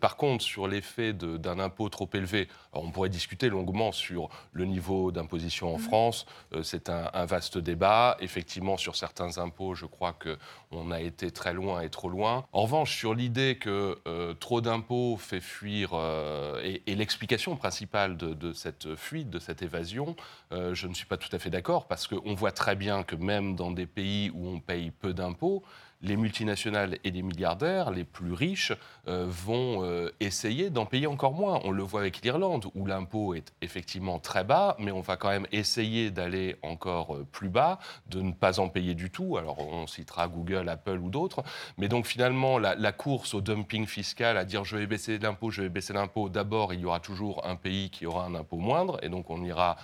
par 0.00 0.16
contre, 0.16 0.44
sur 0.44 0.68
l'effet 0.68 1.12
d'un 1.12 1.58
impôt 1.58 1.88
trop 1.88 2.08
élevé, 2.12 2.48
on 2.72 2.90
pourrait 2.90 3.08
discuter 3.08 3.48
longuement 3.48 3.92
sur 3.92 4.28
le 4.52 4.64
niveau 4.64 5.10
d'imposition 5.10 5.74
en 5.74 5.78
mmh. 5.78 5.82
France. 5.82 6.26
C'est 6.62 6.88
un, 6.90 7.10
un, 7.12 7.26
vaste 7.26 7.58
débat. 7.58 8.16
Effectivement, 8.20 8.76
sur 8.76 8.96
certains 8.96 9.38
impôts, 9.38 9.74
je 9.74 9.86
crois 9.86 10.12
qu'on 10.12 10.90
a 10.90 11.00
été 11.00 11.30
très 11.30 11.52
loin 11.52 11.80
et 11.80 11.88
trop 11.88 12.08
loin. 12.08 12.44
En 12.52 12.62
revanche, 12.62 12.96
sur 12.96 13.14
l'idée 13.14 13.56
que 13.58 13.98
trop 14.40 14.60
d'impôts 14.60 14.97
fait 15.16 15.40
fuir, 15.40 15.90
euh, 15.92 16.60
et, 16.86 16.94
l'explication 16.94 17.56
principale 17.56 18.16
de, 18.16 18.52
cette 18.52 18.94
fuite, 18.96 19.30
de 19.30 19.38
cette 19.38 19.62
évasion, 19.62 20.16
euh, 20.52 20.74
je 20.74 20.86
ne 20.86 20.94
suis 20.94 21.06
pas 21.06 21.16
tout 21.16 21.28
à 21.32 21.38
fait 21.38 21.50
d'accord, 21.50 21.86
parce 21.86 22.06
qu'on 22.06 22.34
voit 22.34 22.52
très 22.52 22.76
bien 22.76 23.02
que 23.02 23.16
même 23.16 23.56
dans 23.56 23.70
des 23.70 23.86
pays 23.86 24.30
où 24.34 24.48
on 24.48 24.60
paye 24.60 24.90
peu 24.90 25.12
d'impôts, 25.12 25.62
les 26.00 26.16
multinationales 26.16 26.98
et 27.04 27.10
les 27.10 27.22
milliardaires 27.22 27.90
les 27.90 28.04
plus 28.04 28.32
riches 28.32 28.72
euh, 29.08 29.26
vont 29.28 29.82
euh, 29.82 30.10
essayer 30.20 30.70
d'en 30.70 30.86
payer 30.86 31.06
encore 31.06 31.32
moins. 31.32 31.60
On 31.64 31.70
le 31.70 31.82
voit 31.82 32.00
avec 32.00 32.22
l'Irlande, 32.22 32.66
où 32.74 32.86
l'impôt 32.86 33.34
est 33.34 33.52
effectivement 33.62 34.18
très 34.18 34.44
bas, 34.44 34.76
mais 34.78 34.92
on 34.92 35.00
va 35.00 35.16
quand 35.16 35.30
même 35.30 35.46
essayer 35.50 36.10
d'aller 36.10 36.56
encore 36.62 37.16
euh, 37.16 37.26
plus 37.30 37.48
bas, 37.48 37.78
de 38.06 38.20
ne 38.20 38.32
pas 38.32 38.60
en 38.60 38.68
payer 38.68 38.94
du 38.94 39.10
tout. 39.10 39.36
Alors 39.36 39.58
on 39.58 39.86
citera 39.86 40.28
Google, 40.28 40.68
Apple 40.68 40.98
ou 40.98 41.10
d'autres. 41.10 41.42
Mais 41.78 41.88
donc 41.88 42.06
finalement, 42.06 42.58
la, 42.58 42.74
la, 42.74 42.92
course 42.92 43.34
au 43.34 43.40
dumping 43.40 43.86
fiscal, 43.86 44.36
à 44.36 44.44
dire 44.44 44.64
je 44.64 44.76
vais 44.76 44.86
baisser 44.86 45.18
l'impôt, 45.18 45.50
je 45.50 45.62
vais 45.62 45.68
baisser 45.68 45.92
l'impôt, 45.92 46.28
d'abord 46.28 46.74
il 46.74 46.80
y 46.80 46.84
aura 46.84 47.00
toujours 47.00 47.46
un 47.46 47.56
pays 47.56 47.90
qui 47.90 48.06
aura 48.06 48.24
un 48.24 48.34
impôt 48.34 48.56
moindre, 48.56 48.98
et 49.02 49.08
donc 49.08 49.30
on 49.30 49.42
ira 49.44 49.76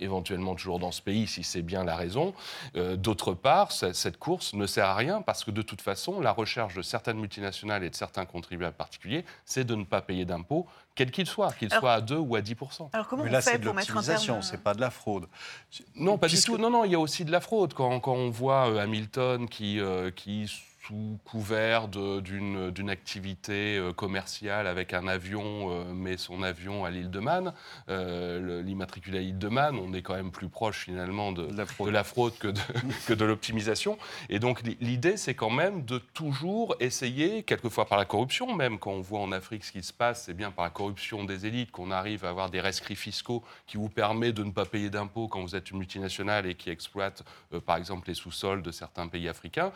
éventuellement 0.00 0.54
toujours 0.54 0.78
dans 0.78 0.92
ce 0.92 1.02
pays, 1.02 1.26
si 1.26 1.42
c'est 1.42 1.62
bien 1.62 1.84
la 1.84 1.96
raison. 1.96 2.34
Euh, 2.76 2.96
d'autre 2.96 3.34
part, 3.34 3.72
cette 3.72 4.18
course 4.18 4.54
ne 4.54 4.66
sert 4.66 4.86
à 4.86 4.94
rien 4.94 5.22
parce 5.22 5.44
que 5.44 5.50
de 5.50 5.62
toute 5.62 5.80
façon, 5.80 6.20
la 6.20 6.32
recherche 6.32 6.74
de 6.74 6.82
certaines 6.82 7.18
multinationales 7.18 7.84
et 7.84 7.90
de 7.90 7.94
certains 7.94 8.24
contribuables 8.24 8.76
particuliers, 8.76 9.24
c'est 9.44 9.64
de 9.64 9.74
ne 9.74 9.84
pas 9.84 10.00
payer 10.00 10.24
d'impôts, 10.24 10.66
quel 10.98 11.12
qu'il 11.12 11.26
soit, 11.26 11.52
qu'il 11.52 11.72
soit 11.72 11.92
à 11.92 12.00
2 12.00 12.16
ou 12.16 12.34
à 12.34 12.40
10 12.40 12.56
Alors 12.92 13.06
comment 13.06 13.22
Mais 13.22 13.30
là, 13.30 13.40
c'est 13.40 13.58
de 13.58 13.64
l'optimisation, 13.64 14.42
c'est 14.42 14.62
pas 14.62 14.74
de 14.74 14.80
la 14.80 14.90
fraude. 14.90 15.28
Non, 15.94 16.18
pas 16.18 16.26
du 16.26 16.40
tout. 16.40 16.58
Non, 16.58 16.70
non, 16.70 16.84
il 16.84 16.90
y 16.90 16.96
a 16.96 16.98
aussi 16.98 17.24
de 17.24 17.30
la 17.30 17.40
fraude. 17.40 17.72
Quand, 17.72 18.00
quand 18.00 18.14
on 18.14 18.30
voit 18.30 18.68
euh, 18.68 18.82
Hamilton 18.82 19.48
qui, 19.48 19.78
euh, 19.78 20.10
qui 20.10 20.50
sous 20.88 21.18
couvert 21.24 21.86
d'une 21.88 22.88
activité 22.90 23.76
euh, 23.76 23.92
commerciale 23.92 24.66
avec 24.66 24.94
un 24.94 25.06
avion, 25.06 25.70
euh, 25.70 25.92
met 25.92 26.16
son 26.16 26.42
avion 26.42 26.86
à 26.86 26.90
l'île 26.90 27.10
de 27.10 27.20
Man, 27.20 27.52
euh, 27.90 28.62
l'immatriculé 28.62 29.18
à 29.18 29.20
l'île 29.20 29.38
de 29.38 29.48
Man, 29.48 29.76
on 29.76 29.92
est 29.92 30.00
quand 30.00 30.14
même 30.14 30.30
plus 30.30 30.48
proche 30.48 30.84
finalement 30.84 31.32
de, 31.32 31.46
la 31.54 31.66
fraude, 31.66 31.88
de 31.88 31.92
la 31.92 32.04
fraude 32.04 32.38
que 32.38 33.12
de, 33.12 33.24
l'optimisation. 33.26 33.98
Et 34.30 34.38
donc 34.38 34.62
l'idée, 34.80 35.18
c'est 35.18 35.34
quand 35.34 35.50
même 35.50 35.84
de 35.84 35.98
toujours 35.98 36.74
essayer, 36.80 37.42
quelquefois 37.42 37.84
par 37.84 37.98
la 37.98 38.06
corruption, 38.06 38.54
même 38.54 38.78
quand 38.78 38.92
on 38.92 39.02
voit 39.02 39.20
en 39.20 39.30
Afrique 39.30 39.64
ce 39.64 39.72
qui 39.72 39.82
se 39.82 39.92
passe, 39.92 40.24
c'est 40.24 40.34
bien 40.34 40.50
par 40.50 40.64
la 40.64 40.70
corruption 40.70 41.24
des 41.24 41.44
élites 41.44 41.70
qu'on 41.70 41.90
arrive 41.90 42.24
à 42.24 42.30
avoir 42.30 42.48
des 42.48 42.62
rescrits 42.62 42.96
fiscaux 42.96 43.44
qui 43.66 43.76
vous 43.76 43.90
permettent 43.90 44.36
de 44.36 44.44
ne 44.44 44.52
pas 44.52 44.64
payer 44.64 44.88
d'impôts 44.88 45.28
quand 45.28 45.42
vous 45.42 45.54
êtes 45.54 45.70
une 45.70 45.78
multinationale 45.78 46.46
et 46.46 46.54
qui 46.54 46.70
exploite 46.70 47.24
par 47.66 47.76
exemple 47.76 48.08
les 48.08 48.14
sous-sols 48.14 48.62
de 48.62 48.70
certains 48.70 49.08
pays 49.08 49.28
africains. 49.28 49.70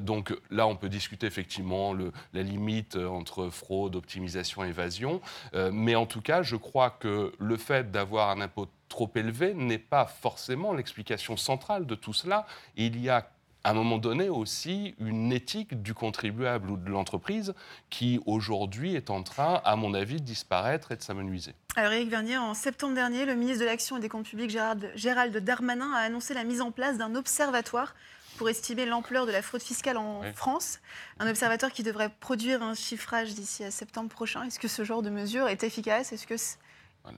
donc 0.00 0.32
là, 0.50 0.66
on 0.66 0.76
peut 0.76 0.88
discuter 0.88 1.26
effectivement 1.26 1.92
le, 1.92 2.12
la 2.32 2.42
limite 2.42 2.96
euh, 2.96 3.06
entre 3.06 3.48
fraude, 3.50 3.96
optimisation, 3.96 4.64
évasion. 4.64 5.20
Euh, 5.54 5.70
mais 5.72 5.94
en 5.94 6.06
tout 6.06 6.20
cas, 6.20 6.42
je 6.42 6.56
crois 6.56 6.90
que 6.90 7.32
le 7.38 7.56
fait 7.56 7.90
d'avoir 7.90 8.30
un 8.30 8.40
impôt 8.40 8.68
trop 8.88 9.10
élevé 9.14 9.54
n'est 9.54 9.78
pas 9.78 10.06
forcément 10.06 10.72
l'explication 10.72 11.36
centrale 11.36 11.86
de 11.86 11.94
tout 11.94 12.12
cela. 12.12 12.46
Il 12.76 13.00
y 13.00 13.08
a 13.08 13.28
à 13.64 13.70
un 13.70 13.74
moment 13.74 13.96
donné 13.96 14.28
aussi 14.28 14.94
une 15.00 15.32
éthique 15.32 15.82
du 15.82 15.94
contribuable 15.94 16.70
ou 16.70 16.76
de 16.76 16.90
l'entreprise 16.90 17.54
qui 17.88 18.20
aujourd'hui 18.26 18.94
est 18.94 19.08
en 19.08 19.22
train, 19.22 19.62
à 19.64 19.74
mon 19.74 19.94
avis, 19.94 20.16
de 20.16 20.26
disparaître 20.26 20.92
et 20.92 20.96
de 20.96 21.02
s'amenuiser. 21.02 21.54
Alors 21.74 21.92
Eric 21.92 22.10
Vernier, 22.10 22.36
en 22.36 22.52
septembre 22.52 22.94
dernier, 22.94 23.24
le 23.24 23.34
ministre 23.34 23.60
de 23.60 23.66
l'Action 23.66 23.96
et 23.96 24.00
des 24.00 24.10
Comptes 24.10 24.26
Publics 24.26 24.50
Gérald, 24.50 24.92
Gérald 24.94 25.36
Darmanin 25.38 25.90
a 25.94 26.00
annoncé 26.00 26.34
la 26.34 26.44
mise 26.44 26.60
en 26.60 26.70
place 26.70 26.98
d'un 26.98 27.14
observatoire 27.14 27.94
pour 28.36 28.48
estimer 28.48 28.86
l'ampleur 28.86 29.26
de 29.26 29.32
la 29.32 29.42
fraude 29.42 29.62
fiscale 29.62 29.96
en 29.96 30.22
France. 30.34 30.80
Un 31.18 31.28
observateur 31.28 31.70
qui 31.72 31.82
devrait 31.82 32.10
produire 32.20 32.62
un 32.62 32.74
chiffrage 32.74 33.34
d'ici 33.34 33.64
à 33.64 33.70
septembre 33.70 34.08
prochain. 34.08 34.42
Est-ce 34.44 34.58
que 34.58 34.68
ce 34.68 34.84
genre 34.84 35.02
de 35.02 35.10
mesure 35.10 35.48
est 35.48 35.62
efficace? 35.62 36.12
Est-ce 36.12 36.26
que 36.26 36.36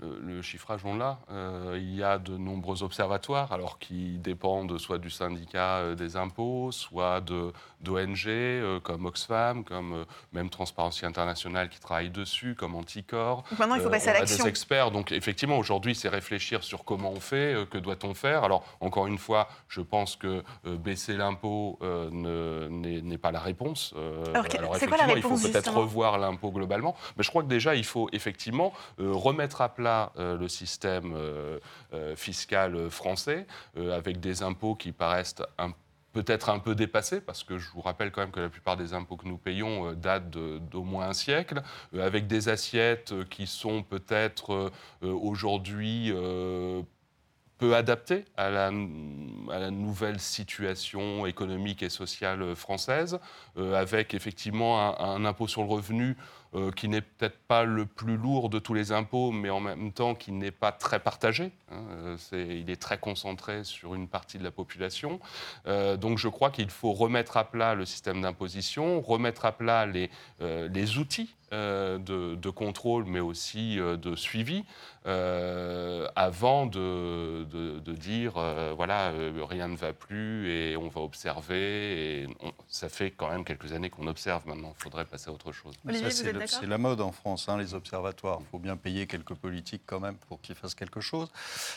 le, 0.00 0.18
le 0.20 0.42
chiffrage, 0.42 0.80
on 0.84 0.96
l'a. 0.96 1.18
Euh, 1.30 1.76
il 1.80 1.94
y 1.94 2.02
a 2.02 2.18
de 2.18 2.36
nombreux 2.36 2.82
observatoires, 2.82 3.52
alors 3.52 3.78
qui 3.78 4.18
dépendent 4.18 4.76
soit 4.78 4.98
du 4.98 5.10
syndicat 5.10 5.76
euh, 5.78 5.94
des 5.94 6.16
impôts, 6.16 6.72
soit 6.72 7.20
d'ONG 7.20 8.26
euh, 8.26 8.80
comme 8.80 9.06
Oxfam, 9.06 9.62
comme 9.64 10.04
même 10.32 10.50
Transparency 10.50 11.06
International 11.06 11.68
qui 11.68 11.78
travaille 11.78 12.10
dessus, 12.10 12.56
comme 12.56 12.74
Anticor. 12.74 13.44
Donc 13.50 13.58
maintenant, 13.60 13.76
il 13.76 13.80
faut 13.82 13.90
passer 13.90 14.08
à 14.08 14.14
l'action. 14.14 14.44
des 14.44 14.50
experts. 14.50 14.90
Donc 14.90 15.12
effectivement, 15.12 15.56
aujourd'hui, 15.58 15.94
c'est 15.94 16.08
réfléchir 16.08 16.64
sur 16.64 16.84
comment 16.84 17.12
on 17.12 17.20
fait, 17.20 17.54
que 17.70 17.78
doit-on 17.78 18.14
faire. 18.14 18.42
Alors 18.42 18.64
encore 18.80 19.06
une 19.06 19.18
fois, 19.18 19.48
je 19.68 19.80
pense 19.80 20.16
que 20.16 20.42
baisser 20.64 21.16
l'impôt 21.16 21.78
ne- 21.82 22.68
n'est 22.68 23.18
pas 23.18 23.30
la 23.30 23.40
réponse. 23.40 23.94
Alors, 24.34 24.46
quoi 24.48 24.96
la 24.96 25.04
réponse, 25.06 25.42
il 25.42 25.46
faut 25.46 25.52
peut-être 25.52 25.74
revoir 25.74 26.18
l'impôt 26.18 26.50
globalement. 26.50 26.96
Mais 27.16 27.22
je 27.22 27.30
crois 27.30 27.42
que 27.42 27.48
déjà, 27.48 27.74
il 27.76 27.84
faut 27.84 28.08
effectivement 28.12 28.72
remettre 28.98 29.60
à 29.60 29.68
euh, 29.78 30.36
le 30.38 30.48
système 30.48 31.14
euh, 31.14 31.58
euh, 31.92 32.16
fiscal 32.16 32.90
français 32.90 33.46
avec 33.76 34.20
des 34.20 34.42
impôts 34.42 34.74
qui 34.74 34.92
paraissent 34.92 35.34
peut-être 36.12 36.48
un 36.48 36.58
peu 36.58 36.74
dépassés, 36.74 37.20
parce 37.20 37.44
que 37.44 37.58
je 37.58 37.70
vous 37.70 37.82
rappelle 37.82 38.10
quand 38.10 38.22
même 38.22 38.30
que 38.30 38.40
la 38.40 38.48
plupart 38.48 38.76
des 38.76 38.94
impôts 38.94 39.16
que 39.16 39.28
nous 39.28 39.36
payons 39.36 39.92
datent 39.92 40.30
d'au 40.30 40.82
moins 40.82 41.08
un 41.08 41.12
siècle, 41.12 41.62
avec 41.98 42.26
des 42.26 42.48
assiettes 42.48 43.12
qui 43.28 43.46
sont 43.46 43.82
peut-être 43.82 44.72
aujourd'hui 45.02 46.10
peu 47.58 47.74
adaptées 47.74 48.24
à 48.36 48.50
la, 48.50 48.70
nouvelle 48.70 50.20
situation 50.20 51.26
économique 51.26 51.82
et 51.82 51.88
sociale 51.88 52.54
française, 52.54 53.18
euh, 53.56 53.74
avec 53.74 54.14
effectivement 54.14 55.00
un, 55.00 55.24
impôt 55.24 55.48
sur 55.48 55.62
le 55.62 55.68
revenu 55.68 56.16
euh, 56.54 56.70
qui 56.70 56.88
n'est 56.88 57.00
peut-être 57.00 57.38
pas 57.48 57.64
le 57.64 57.86
plus 57.86 58.16
lourd 58.16 58.50
de 58.50 58.58
tous 58.58 58.74
les 58.74 58.92
impôts, 58.92 59.30
mais 59.32 59.50
en 59.50 59.60
même 59.60 59.92
temps 59.92 60.14
qui 60.14 60.32
n'est 60.32 60.50
pas 60.50 60.72
très 60.72 61.00
partagé. 61.00 61.52
hein. 61.70 61.76
Euh, 61.92 62.16
il 62.32 62.70
est 62.70 62.80
très 62.80 62.98
concentré 62.98 63.64
sur 63.64 63.94
une 63.94 64.08
partie 64.08 64.38
de 64.38 64.44
la 64.44 64.50
population. 64.50 65.20
Donc 65.64 66.18
je 66.18 66.28
crois 66.28 66.50
qu'il 66.50 66.70
faut 66.70 66.92
remettre 66.92 67.36
à 67.36 67.44
plat 67.44 67.74
le 67.74 67.84
système 67.84 68.20
d'imposition, 68.22 69.00
remettre 69.00 69.44
à 69.44 69.52
plat 69.52 69.86
les, 69.86 70.10
les 70.40 70.98
outils 70.98 71.35
euh, 71.52 71.98
de, 71.98 72.34
de 72.34 72.50
contrôle, 72.50 73.04
mais 73.04 73.20
aussi 73.20 73.78
euh, 73.78 73.96
de 73.96 74.16
suivi, 74.16 74.64
euh, 75.06 76.08
avant 76.16 76.66
de, 76.66 77.44
de- 77.44 77.78
de 77.78 77.92
dire, 77.92 78.32
euh, 78.36 78.72
voilà, 78.76 79.10
euh, 79.12 79.44
rien 79.48 79.68
ne 79.68 79.76
va 79.76 79.92
plus 79.92 80.50
et 80.50 80.76
on 80.76 80.88
va 80.88 81.00
observer. 81.00 82.22
Et 82.22 82.28
on- 82.40 82.52
ça 82.68 82.88
fait 82.88 83.10
quand 83.12 83.30
même 83.30 83.44
quelques 83.44 83.72
années 83.72 83.90
qu'on 83.90 84.06
observe 84.08 84.46
maintenant, 84.46 84.74
il 84.78 84.82
faudrait 84.82 85.04
passer 85.04 85.30
à 85.30 85.32
autre 85.32 85.52
chose. 85.52 85.74
C'est 86.60 86.66
la 86.66 86.78
mode 86.78 87.00
en 87.00 87.12
France, 87.12 87.48
hein, 87.48 87.56
les 87.58 87.74
observatoires. 87.74 88.38
Il 88.40 88.46
faut 88.50 88.58
bien 88.58 88.76
payer 88.76 89.06
quelques 89.06 89.34
politiques 89.34 89.82
quand 89.86 90.00
même 90.00 90.16
pour 90.28 90.40
qu'ils 90.40 90.56
fassent 90.56 90.74
quelque 90.74 91.00
chose. 91.00 91.30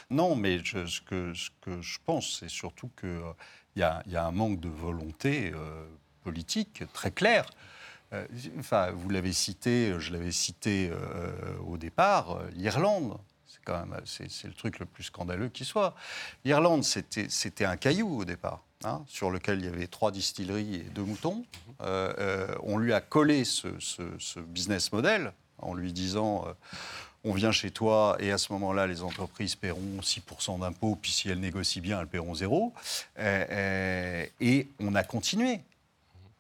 Non, 0.10 0.36
mais 0.36 0.60
je- 0.64 0.86
ce, 0.88 1.02
que, 1.02 1.34
ce 1.34 1.50
que 1.62 1.82
je 1.82 2.00
pense, 2.06 2.40
c'est 2.40 2.50
surtout 2.50 2.90
qu'il 3.00 3.22
y, 3.76 3.84
il 4.08 4.12
y 4.12 4.16
a 4.18 4.26
un 4.26 4.32
manque 4.32 4.60
de 4.60 4.70
volonté 4.70 5.52
euh, 5.54 5.86
politique 6.24 6.84
très 6.94 7.12
clair. 7.12 7.46
Euh, 8.14 8.26
enfin, 8.58 8.92
vous 8.92 9.10
l'avez 9.10 9.34
cité, 9.34 9.94
je 10.00 10.12
l'avais 10.14 10.32
cité 10.32 10.90
euh, 10.92 11.32
au 11.68 11.78
départ, 11.78 12.32
euh, 12.38 12.50
l'Irlande. 12.56 13.18
C'est 13.48 13.60
quand 13.66 13.86
même 13.86 14.00
c'est, 14.06 14.28
le 14.46 14.54
truc 14.54 14.80
le 14.80 14.86
plus 14.86 15.04
scandaleux 15.04 15.50
qui 15.50 15.66
soit. 15.66 15.96
L'Irlande, 16.46 16.84
c'était, 16.84 17.28
c'était 17.30 17.66
un 17.66 17.78
caillou 17.78 18.20
au 18.22 18.26
départ, 18.26 18.64
hein, 18.84 19.04
sur 19.08 19.30
lequel 19.32 19.60
il 19.60 19.66
y 19.66 19.68
avait 19.68 19.88
trois 19.88 20.12
distilleries 20.12 20.76
et 20.76 20.84
deux 20.84 21.04
moutons. 21.04 21.46
Euh, 21.82 22.14
euh, 22.20 22.56
on 22.64 22.78
lui 22.78 22.94
a 22.94 23.02
collé 23.02 23.46
ce, 23.46 23.68
ce- 23.80 24.18
ce 24.18 24.40
business 24.40 24.92
model 24.92 25.34
en 25.60 25.74
lui 25.74 25.94
disant 25.94 26.46
euh, 26.48 26.54
on 27.26 27.34
vient 27.34 27.52
chez 27.52 27.70
toi 27.72 28.16
et 28.20 28.32
à 28.32 28.38
ce 28.38 28.54
moment-là, 28.54 28.88
les 28.88 29.02
entreprises 29.04 29.56
paieront 29.56 30.00
6% 30.02 30.60
d'impôts, 30.62 30.96
puis 30.96 31.12
si 31.12 31.30
elles 31.30 31.40
négocient 31.40 31.82
bien, 31.82 32.00
elles 32.00 32.08
paieront 32.08 32.34
zéro. 32.34 32.74
Et 33.20 34.68
on 34.80 34.96
a 34.96 35.04
continué. 35.04 35.60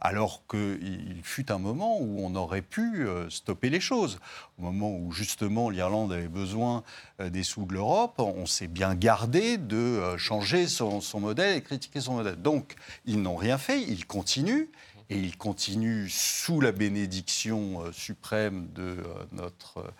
Alors 0.02 0.44
qu'il 0.50 1.20
fut 1.24 1.52
un 1.52 1.58
moment 1.58 2.00
où 2.00 2.20
on 2.20 2.36
aurait 2.36 2.62
pu 2.62 3.06
euh, 3.06 3.30
stopper 3.30 3.70
les 3.70 3.82
choses. 3.82 4.20
Au 4.58 4.64
moment 4.64 4.96
où 4.96 5.12
justement 5.12 5.70
l'Irlande 5.70 6.14
avait 6.14 6.30
besoin 6.30 6.84
euh, 7.20 7.30
des 7.30 7.44
sous 7.44 7.66
de 7.66 7.74
l'Europe, 7.74 8.16
on 8.20 8.46
s'est 8.46 8.68
bien 8.68 8.96
gardé 8.96 9.58
de 9.58 9.76
euh, 9.76 10.18
changer 10.18 10.68
son, 10.68 11.02
son 11.02 11.20
modèle 11.20 11.58
et 11.58 11.62
critiquer 11.62 12.00
son 12.00 12.14
modèle. 12.14 12.42
Donc 12.42 12.76
ils 13.06 13.22
n'ont 13.22 13.36
rien 13.36 13.58
fait, 13.58 13.82
ils 13.82 14.06
continuent. 14.06 14.68
Et 15.12 15.18
ils 15.18 15.38
continuent 15.38 16.08
sous 16.08 16.62
la 16.62 16.72
bénédiction 16.72 17.92
suprême 17.92 18.68
de 18.76 18.98
notre 19.32 19.92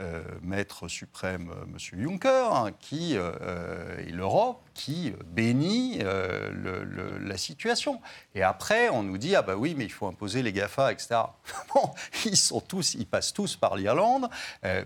euh, 0.00 0.22
maître 0.42 0.88
suprême, 0.88 1.50
euh, 1.50 1.64
M. 1.64 2.02
Juncker, 2.02 2.52
hein, 2.52 2.70
qui, 2.80 3.16
euh, 3.16 3.32
euh, 3.42 4.06
et 4.06 4.10
l'Europe, 4.10 4.62
qui 4.74 5.12
bénit 5.26 5.98
la 5.98 7.36
situation. 7.36 8.00
Et 8.34 8.42
après, 8.42 8.88
on 8.88 9.02
nous 9.02 9.18
dit, 9.18 9.36
ah 9.36 9.42
bah 9.42 9.56
oui, 9.56 9.74
mais 9.76 9.84
il 9.84 9.92
faut 9.92 10.06
imposer 10.06 10.42
les 10.42 10.52
GAFA, 10.52 10.92
etc. 10.92 11.16
Bon, 11.74 11.90
ils, 12.24 12.36
sont 12.36 12.60
tous, 12.60 12.94
ils 12.94 13.06
passent 13.06 13.34
tous 13.34 13.56
par 13.56 13.76
l'Irlande, 13.76 14.30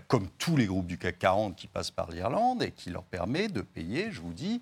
comme 0.07 0.27
tous 0.37 0.57
les 0.57 0.65
groupes 0.65 0.87
du 0.87 0.97
CAC 0.97 1.19
40 1.19 1.55
qui 1.55 1.67
passent 1.67 1.91
par 1.91 2.11
l'Irlande, 2.11 2.61
et 2.63 2.71
qui 2.71 2.89
leur 2.89 3.03
permet 3.03 3.47
de 3.47 3.61
payer, 3.61 4.11
je 4.11 4.19
vous 4.19 4.33
dis, 4.33 4.61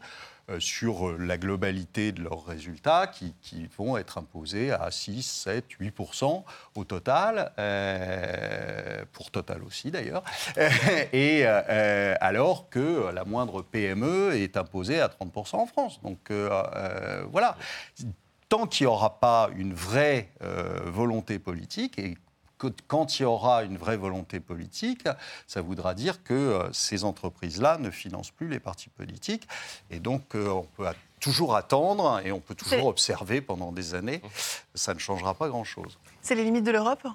sur 0.59 1.09
euh, 1.09 1.17
la 1.19 1.37
globalité 1.37 2.11
de 2.11 2.21
leurs 2.21 2.45
résultats 2.45 3.07
qui, 3.07 3.33
vont 3.77 3.97
être 3.97 4.17
imposés 4.17 4.71
à 4.71 4.91
6, 4.91 5.23
7, 5.23 5.65
8% 5.79 6.43
au 6.75 6.83
total, 6.83 7.51
euh, 7.57 9.03
pour 9.11 9.31
Total 9.31 9.63
aussi 9.63 9.89
d'ailleurs, 9.89 10.23
et 11.13 11.47
euh, 11.47 11.61
euh, 11.69 12.15
alors 12.21 12.69
que 12.69 13.11
la 13.13 13.25
moindre 13.25 13.61
PME 13.61 14.35
est 14.35 14.57
imposée 14.57 14.99
à 14.99 15.07
30% 15.07 15.55
en 15.55 15.65
France. 15.65 16.01
Donc 16.03 16.29
euh, 16.29 16.49
euh, 16.75 17.23
voilà, 17.31 17.57
tant 18.49 18.67
qu'il 18.67 18.85
n'y 18.85 18.91
aura 18.91 19.19
pas 19.19 19.49
une 19.55 19.73
vraie 19.73 20.29
euh, 20.43 20.81
volonté 20.85 21.39
politique 21.39 21.97
et 21.97 22.15
quand 22.87 23.19
il 23.19 23.23
y 23.23 23.25
aura 23.25 23.63
une 23.63 23.77
vraie 23.77 23.97
volonté 23.97 24.39
politique, 24.39 25.07
ça 25.47 25.61
voudra 25.61 25.93
dire 25.93 26.23
que 26.23 26.33
euh, 26.33 26.73
ces 26.73 27.03
entreprises-là 27.03 27.77
ne 27.77 27.89
financent 27.89 28.31
plus 28.31 28.47
les 28.47 28.59
partis 28.59 28.89
politiques. 28.89 29.47
Et 29.89 29.99
donc, 29.99 30.35
euh, 30.35 30.49
on 30.49 30.63
peut 30.63 30.85
toujours 31.19 31.55
attendre 31.55 32.21
et 32.25 32.31
on 32.31 32.39
peut 32.39 32.55
toujours 32.55 32.87
observer 32.87 33.41
pendant 33.41 33.71
des 33.71 33.95
années. 33.95 34.21
Ça 34.75 34.93
ne 34.93 34.99
changera 34.99 35.33
pas 35.33 35.47
grand-chose. 35.47 35.97
C'est 36.21 36.35
les 36.35 36.43
limites 36.43 36.65
de 36.65 36.71
l'Europe? 36.71 37.07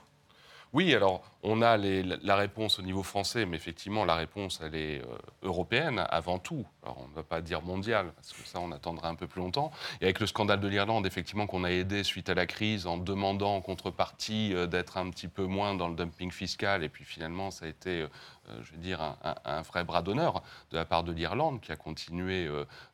Oui, 0.72 0.94
alors 0.94 1.22
on 1.42 1.62
a 1.62 1.76
la 1.76 2.36
réponse 2.36 2.78
au 2.78 2.82
niveau 2.82 3.02
français, 3.02 3.46
mais 3.46 3.56
effectivement 3.56 4.04
la 4.04 4.16
réponse 4.16 4.60
elle 4.62 4.74
est 4.74 5.00
euh, 5.00 5.18
européenne 5.42 6.04
avant 6.10 6.38
tout. 6.38 6.66
Alors 6.82 6.98
on 7.04 7.08
ne 7.08 7.14
va 7.14 7.22
pas 7.22 7.40
dire 7.40 7.62
mondiale, 7.62 8.12
parce 8.16 8.32
que 8.32 8.46
ça 8.46 8.58
on 8.60 8.72
attendra 8.72 9.08
un 9.08 9.14
peu 9.14 9.28
plus 9.28 9.40
longtemps. 9.40 9.70
Et 10.00 10.04
avec 10.04 10.18
le 10.18 10.26
scandale 10.26 10.60
de 10.60 10.68
l'Irlande, 10.68 11.06
effectivement 11.06 11.46
qu'on 11.46 11.62
a 11.62 11.70
aidé 11.70 12.02
suite 12.02 12.28
à 12.28 12.34
la 12.34 12.46
crise 12.46 12.86
en 12.86 12.96
demandant 12.96 13.54
en 13.54 13.60
contrepartie 13.60 14.52
euh, 14.52 14.66
d'être 14.66 14.96
un 14.96 15.10
petit 15.10 15.28
peu 15.28 15.44
moins 15.44 15.74
dans 15.74 15.88
le 15.88 15.94
dumping 15.94 16.32
fiscal, 16.32 16.82
et 16.82 16.88
puis 16.88 17.04
finalement 17.04 17.52
ça 17.52 17.66
a 17.66 17.68
été, 17.68 18.02
euh, 18.02 18.08
je 18.62 18.72
veux 18.72 18.78
dire, 18.78 19.16
un, 19.44 19.62
vrai 19.62 19.84
bras 19.84 20.02
d'honneur 20.02 20.42
de 20.72 20.76
la 20.76 20.84
part 20.84 21.04
de 21.04 21.12
l'Irlande 21.12 21.60
qui 21.60 21.70
a 21.70 21.76
continué 21.76 22.48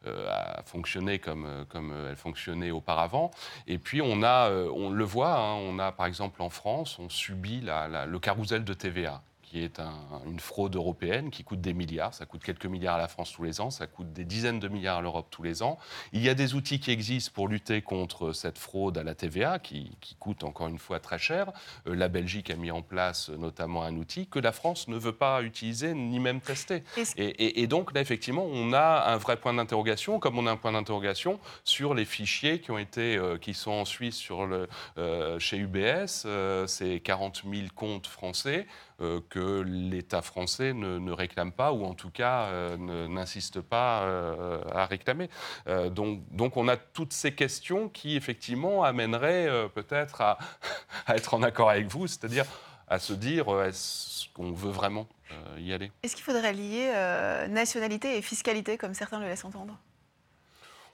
à 0.05 0.63
fonctionner 0.65 1.21
comme, 1.21 1.65
comme 1.69 1.95
elle 2.09 2.17
fonctionnait 2.17 2.73
auparavant. 2.73 3.31
Et 3.69 3.79
puis 3.79 4.03
on 4.03 4.25
a, 4.25 4.51
on 4.51 4.91
le 4.91 5.05
voit, 5.05 5.37
hein, 5.39 5.55
on 5.55 5.79
a 5.79 5.93
par 5.93 6.07
exemple 6.07 6.43
en 6.43 6.51
France, 6.51 6.99
on 6.99 7.09
subit 7.09 7.61
le 7.61 8.19
carrousel 8.35 8.65
de 8.65 8.75
TVA 8.75 9.23
qui 9.55 9.63
est 9.63 9.79
un- 9.79 9.95
une 10.27 10.41
fraude 10.41 10.75
européenne 10.75 11.31
qui 11.31 11.45
coûte 11.45 11.61
des 11.61 11.75
milliards. 11.75 12.13
Ça 12.13 12.27
coûte 12.27 12.43
quelques 12.43 12.67
milliards 12.67 12.97
à 12.97 12.99
la 12.99 13.07
France 13.07 13.31
tous 13.33 13.45
les 13.45 13.61
ans, 13.61 13.71
ça 13.71 13.87
coûte 13.87 14.13
des 14.13 14.25
dizaines 14.25 14.59
de 14.59 14.67
milliards 14.67 14.99
à 14.99 15.01
l'Europe 15.01 15.29
tous 15.31 15.45
les 15.45 15.63
ans. 15.63 15.79
Il 16.13 16.21
y 16.23 16.29
a 16.29 16.35
des 16.35 16.57
outils 16.57 16.81
qui 16.81 16.91
existent 16.91 17.31
pour 17.33 17.47
lutter 17.47 17.81
contre 17.81 18.33
cette 18.33 18.59
fraude 18.59 18.99
à 18.99 19.05
la 19.05 19.15
TVA 19.15 19.61
qui, 19.61 19.93
qui 20.01 20.17
coûte 20.17 20.43
encore 20.43 20.67
une 20.67 20.81
fois 20.81 20.99
très 20.99 21.21
cher. 21.21 21.53
Euh, 21.87 21.95
la 21.95 22.09
Belgique 22.09 22.51
a 22.51 22.57
mis 22.57 22.73
en 22.73 22.83
place 22.83 23.29
notamment 23.29 23.85
un 23.85 23.95
outil 23.97 24.27
que 24.27 24.41
la 24.41 24.51
France 24.51 24.89
ne 24.89 24.97
veut 24.97 25.13
pas 25.15 25.41
utiliser 25.43 25.95
ni 25.95 26.19
même 26.19 26.41
tester. 26.41 26.83
Et, 27.17 27.27
et- 27.29 27.61
et 27.63 27.69
donc 27.69 27.95
là, 27.95 28.01
effectivement, 28.01 28.45
on 28.51 28.73
a 28.73 29.05
un 29.13 29.19
vrai 29.19 29.37
point 29.37 29.55
d'interrogation, 29.55 30.19
comme 30.19 30.37
on 30.37 30.49
a 30.49 30.51
un 30.51 30.57
point 30.57 30.73
d'interrogation 30.73 31.39
sur 31.63 31.95
les 31.95 32.05
fichiers 32.05 32.59
qui 32.61 32.73
ont 32.73 32.79
été, 32.79 33.17
euh, 33.17 33.39
qui 33.39 33.55
sont 33.55 33.71
en 33.71 33.85
Suisse 33.85 34.17
sur 34.17 34.47
le, 34.47 34.67
euh, 34.99 35.39
chez 35.39 35.59
UBS, 35.59 36.27
ces 36.67 36.99
40 36.99 37.43
000 37.49 37.69
comptes 37.77 38.09
français 38.09 38.67
que 38.99 39.61
l'État 39.67 40.23
français 40.23 40.73
ne, 40.73 41.13
réclame 41.13 41.53
pas, 41.53 41.73
ou 41.73 41.85
en 41.85 41.95
tout 41.95 42.11
cas 42.11 42.45
euh, 42.45 42.77
n'insiste 43.09 43.61
pas 43.61 44.03
euh, 44.03 44.63
à 44.73 44.87
réclamer. 44.87 45.29
Euh, 45.67 45.91
donc, 45.91 46.21
donc 46.31 46.57
on 46.57 46.69
a 46.69 46.77
toutes 46.77 47.13
ces 47.13 47.35
questions 47.35 47.89
qui, 47.89 48.17
effectivement, 48.17 48.85
amèneraient 48.85 49.49
euh, 49.49 49.69
peut-être 49.69 50.21
à, 50.21 50.39
être 51.09 51.35
en 51.35 51.43
accord 51.43 51.71
avec 51.71 51.87
vous, 51.87 52.07
c'est-à-dire 52.07 52.47
à 52.89 52.99
se 52.99 53.13
dire, 53.13 53.49
euh, 53.49 53.69
est-ce 53.69 54.29
qu'on 54.35 54.53
veut 54.53 54.71
vraiment 54.71 55.07
euh, 55.31 55.61
y 55.61 55.73
aller? 55.73 55.91
Est-ce 56.03 56.15
qu'il 56.15 56.25
faudrait 56.25 56.53
lier 56.53 56.93
euh, 56.95 57.47
nationalité 57.49 58.17
et 58.17 58.23
fiscalité, 58.23 58.77
comme 58.77 58.95
certains 58.95 59.19
le 59.19 59.27
laissent 59.27 59.45
entendre? 59.45 59.79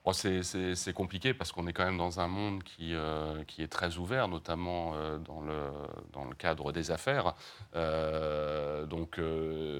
Bon, 0.03 0.13
c'est- 0.15 0.93
compliqué 0.95 1.35
parce 1.35 1.53
qu'on 1.53 1.67
est 1.67 1.73
quand 1.75 1.85
même 1.85 1.99
dans 1.99 2.21
un 2.21 2.27
monde 2.27 2.63
qui, 2.63 2.95
euh, 2.95 3.45
qui 3.45 3.63
est 3.63 3.69
très 3.69 3.99
ouvert, 3.99 4.29
notamment 4.29 4.93
euh, 4.95 5.19
dans, 5.19 5.41
le, 5.43 5.61
dans 6.13 6.25
le 6.25 6.35
cadre 6.35 6.73
des 6.73 6.91
affaires. 6.91 7.35
Euh, 7.77 8.87
donc 8.87 9.19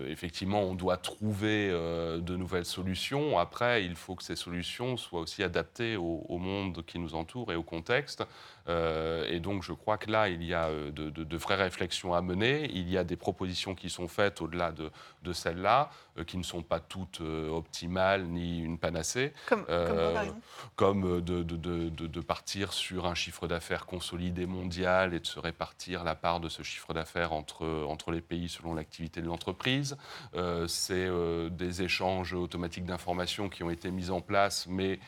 effectivement, 0.09 0.61
on 0.63 0.75
doit 0.75 0.99
trouver 0.99 1.69
de 1.71 2.37
nouvelles 2.37 2.65
solutions. 2.67 3.39
Après, 3.39 3.85
il 3.85 3.97
faut 3.97 4.15
que 4.15 4.23
ces 4.23 4.37
solutions 4.37 4.97
soient 4.97 5.21
aussi 5.21 5.43
adaptées 5.43 5.97
au, 5.97 6.25
au 6.29 6.39
monde 6.39 6.85
qui 6.87 6.99
nous 6.99 7.15
entoure 7.15 7.51
et 7.53 7.57
au 7.57 7.63
contexte. 7.63 8.23
Et 8.69 9.41
donc, 9.41 9.63
je 9.65 9.73
crois 9.73 9.99
que 9.99 10.11
là, 10.11 10.29
il 10.29 10.45
y 10.45 10.55
a 10.55 10.71
de, 10.71 11.11
de- 11.11 11.25
de 11.25 11.37
vraies 11.37 11.57
réflexions 11.57 12.15
à 12.15 12.21
mener. 12.23 12.71
Il 12.73 12.89
y 12.89 12.99
a 12.99 13.05
des 13.05 13.17
propositions 13.17 13.75
qui 13.75 13.91
sont 13.91 14.07
faites 14.07 14.41
au-delà 14.43 14.71
de, 14.71 14.91
de 15.23 15.33
celles-là, 15.33 15.91
qui 16.27 16.37
ne 16.39 16.43
sont 16.45 16.63
pas 16.63 16.79
toutes 16.79 17.21
optimales 17.21 18.25
ni 18.27 18.61
une 18.61 18.79
panacée 18.79 19.33
Comme, 19.49 19.65
comme 19.65 19.75
Euh, 20.17 20.33
comme 20.77 21.05
euh, 21.05 21.21
de, 21.21 21.43
de- 21.43 21.57
de- 21.57 21.89
de- 21.89 22.07
de 22.07 22.21
partir 22.21 22.73
sur 22.73 23.07
un 23.07 23.15
chiffre 23.15 23.47
d'affaires 23.47 23.87
consolidé 23.87 24.47
mondial 24.47 25.15
et 25.15 25.21
de 25.21 25.27
se 25.27 25.39
répartir 25.39 26.05
la 26.05 26.15
part 26.15 26.41
de 26.41 26.49
ce 26.49 26.63
chiffre 26.63 26.93
d'affaires 26.95 27.33
entre, 27.33 27.67
entre 27.89 28.11
les 28.13 28.21
pays 28.21 28.49
selon 28.49 28.75
l'activité 28.75 29.21
de 29.21 29.27
l'entreprise. 29.27 29.97
Euh, 30.35 30.67
C'est 30.69 30.95
euh, 31.07 31.49
des 31.51 31.83
échanges 31.83 32.33
automatiques 32.35 32.85
d'informations 32.85 33.49
qui 33.49 33.63
ont 33.63 33.71
été 33.71 33.91
mis 33.91 34.11
en 34.11 34.21
place, 34.21 34.67
mais 34.69 34.99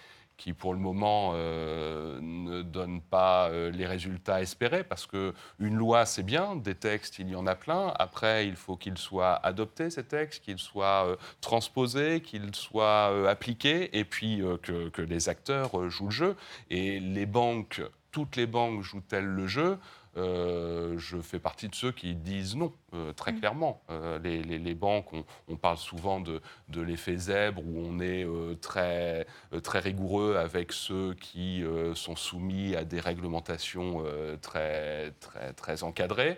qui 0.43 0.53
pour 0.55 0.75
le 0.75 0.81
moment 0.81 1.35
euh, 1.37 2.19
ne 2.21 2.63
donnent 2.63 3.01
pas 3.01 3.49
euh, 3.49 3.71
les 3.71 3.87
résultats 3.87 4.43
espérés, 4.43 4.83
parce 4.83 5.07
qu'une 5.07 5.77
loi 5.77 6.05
c'est 6.05 6.25
bien, 6.25 6.57
des 6.57 6.75
textes 6.75 7.21
il 7.21 7.29
y 7.29 7.37
en 7.37 7.47
a 7.47 7.55
plein, 7.55 7.93
après 7.97 8.49
il 8.49 8.57
faut 8.57 8.77
qu'ils 8.77 8.99
soient 8.99 9.35
adoptés 9.47 9.89
ces 9.91 10.03
textes, 10.03 10.43
qu'ils 10.43 10.59
soient 10.59 11.07
euh, 11.07 11.17
transposés, 11.41 12.23
qu'ils 12.23 12.57
soient 12.57 13.31
appliqués, 13.31 13.97
et 13.97 14.05
puis 14.05 14.43
que, 14.63 14.89
que 14.89 15.03
les 15.03 15.29
acteurs 15.29 15.89
jouent 15.89 16.07
le 16.07 16.11
jeu. 16.11 16.37
Et 16.71 16.99
les 16.99 17.27
banques, 17.27 17.81
toutes 18.11 18.35
les 18.35 18.47
banques 18.47 18.83
jouent-elles 18.83 19.25
le 19.25 19.47
jeu? 19.47 19.79
Euh, 20.17 20.99
je 20.99 21.19
fais 21.21 21.39
partie 21.39 21.69
de 21.69 21.75
ceux 21.75 21.91
qui 21.93 22.15
disent 22.15 22.55
non, 22.57 22.73
euh, 22.95 23.13
très 23.13 23.33
Mm. 23.33 23.39
clairement. 23.41 23.83
Euh, 23.91 24.19
les, 24.19 24.43
les- 24.43 24.59
les 24.59 24.75
banques, 24.75 25.13
on, 25.13 25.25
on 25.49 25.57
parle 25.57 25.79
souvent 25.79 26.21
de, 26.21 26.41
de 26.69 26.81
l'effet 26.83 27.17
zèbre, 27.17 27.63
où 27.65 27.79
on 27.87 27.99
est 28.01 28.27
très, 28.61 29.27
très 29.63 29.79
rigoureux 29.79 30.37
avec 30.37 30.73
ceux 30.73 31.15
qui 31.15 31.65
sont 31.95 32.17
soumis 32.17 32.77
à 32.77 32.85
des 32.85 33.01
réglementations 33.01 34.05
très, 34.41 35.13
très, 35.21 35.53
très 35.55 35.83
encadrées. 35.83 36.37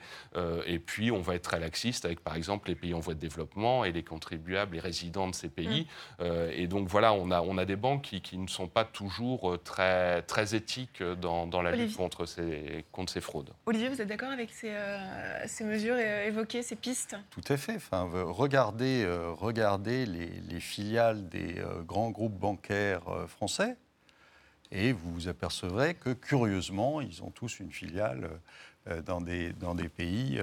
Et 0.67 0.79
puis, 0.79 1.11
on 1.11 1.21
va 1.21 1.35
être 1.35 1.43
très 1.43 1.59
laxiste 1.61 2.05
avec, 2.05 2.21
par 2.21 2.37
exemple, 2.37 2.69
les 2.69 2.75
pays 2.75 2.95
en 2.95 3.01
voie 3.01 3.15
de 3.15 3.19
développement 3.21 3.85
et 3.85 3.93
les 3.93 4.03
contribuables, 4.03 4.75
les 4.75 4.81
résidents 4.81 5.29
de 5.29 5.35
ces 5.35 5.49
pays. 5.49 5.87
Euh, 6.21 6.51
et 6.55 6.67
donc, 6.67 6.89
voilà, 6.89 7.13
on 7.13 7.31
a, 7.31 7.41
on 7.41 7.59
a 7.59 7.65
des 7.65 7.77
banques 7.77 8.03
qui, 8.03 8.21
qui 8.21 8.39
ne 8.39 8.47
sont 8.49 8.69
pas 8.69 8.85
toujours 8.85 9.57
très, 9.65 10.23
très 10.23 10.55
éthiques 10.55 11.03
dans, 11.03 11.47
dans 11.47 11.63
la 11.63 11.71
lutte 11.73 11.97
contre 11.97 12.27
ces, 12.27 12.85
contre 12.93 13.13
ces 13.13 13.21
fraudes. 13.21 13.51
Olivier, 13.67 13.89
vous 13.89 14.03
êtes 14.03 14.09
d'accord 14.09 14.31
avec 14.31 14.53
ces, 14.53 14.73
euh, 14.73 15.47
ces 15.47 15.65
mesures 15.65 15.95
euh, 15.97 16.27
évoquées, 16.27 16.63
ces 16.63 16.77
pistes? 16.77 17.17
Tout 17.31 17.41
à 17.49 17.57
fait. 17.57 17.77
Enfin, 17.77 18.11
euh, 18.13 18.25
regardez, 18.25 19.05
euh, 19.05 19.31
regardez 19.33 20.05
les, 20.05 20.27
les 20.27 20.61
filiales 20.61 21.31
des 21.31 21.63
grands 21.87 22.11
groupes 22.11 22.39
bancaires 22.39 23.05
français 23.27 23.77
et 24.71 24.93
vous 24.93 25.15
vous 25.15 25.29
apercevrez 25.29 25.95
que 25.95 26.11
curieusement, 26.11 27.01
ils 27.01 27.23
ont 27.23 27.31
tous 27.31 27.61
une 27.61 27.71
filiale 27.71 28.29
dans, 29.07 29.21
des, 29.23 29.55
pays 29.89 30.43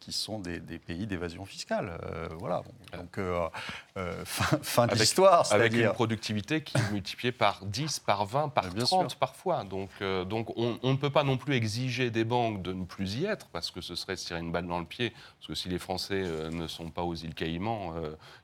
qui 0.00 0.12
sont 0.12 0.38
des, 0.38 0.60
pays 0.78 1.06
d'évasion 1.06 1.46
fiscale. 1.46 1.98
Voilà. 2.38 2.62
Donc, 2.96 3.18
euh, 3.18 3.48
euh, 3.96 4.24
fin, 4.24 4.58
fin 4.62 4.86
de 4.86 4.94
l'histoire, 4.94 5.46
Avec 5.52 5.74
une 5.74 5.90
productivité 5.90 6.62
qui 6.62 6.76
est 6.76 6.92
multipliée 6.92 7.32
par 7.32 7.64
10, 7.64 8.00
par 8.00 8.24
20, 8.24 8.48
par 8.48 8.70
Bien 8.70 8.84
30 8.84 9.10
sûr. 9.10 9.18
parfois. 9.18 9.64
Donc, 9.64 9.90
euh, 10.00 10.24
donc 10.24 10.50
on, 10.56 10.78
on 10.82 10.92
ne 10.92 10.96
peut 10.96 11.10
pas 11.10 11.24
non 11.24 11.36
plus 11.36 11.54
exiger 11.54 12.10
des 12.10 12.24
banques 12.24 12.62
de 12.62 12.72
ne 12.72 12.84
plus 12.84 13.16
y 13.16 13.24
être, 13.24 13.46
parce 13.48 13.70
que 13.70 13.80
ce 13.80 13.94
serait 13.94 14.16
se 14.16 14.26
tirer 14.26 14.40
une 14.40 14.52
balle 14.52 14.66
dans 14.66 14.78
le 14.78 14.84
pied. 14.84 15.10
Parce 15.38 15.48
que 15.48 15.54
si 15.54 15.68
les 15.68 15.78
Français 15.78 16.22
ne 16.50 16.66
sont 16.66 16.90
pas 16.90 17.02
aux 17.02 17.14
îles 17.14 17.34
Caïmans, 17.34 17.94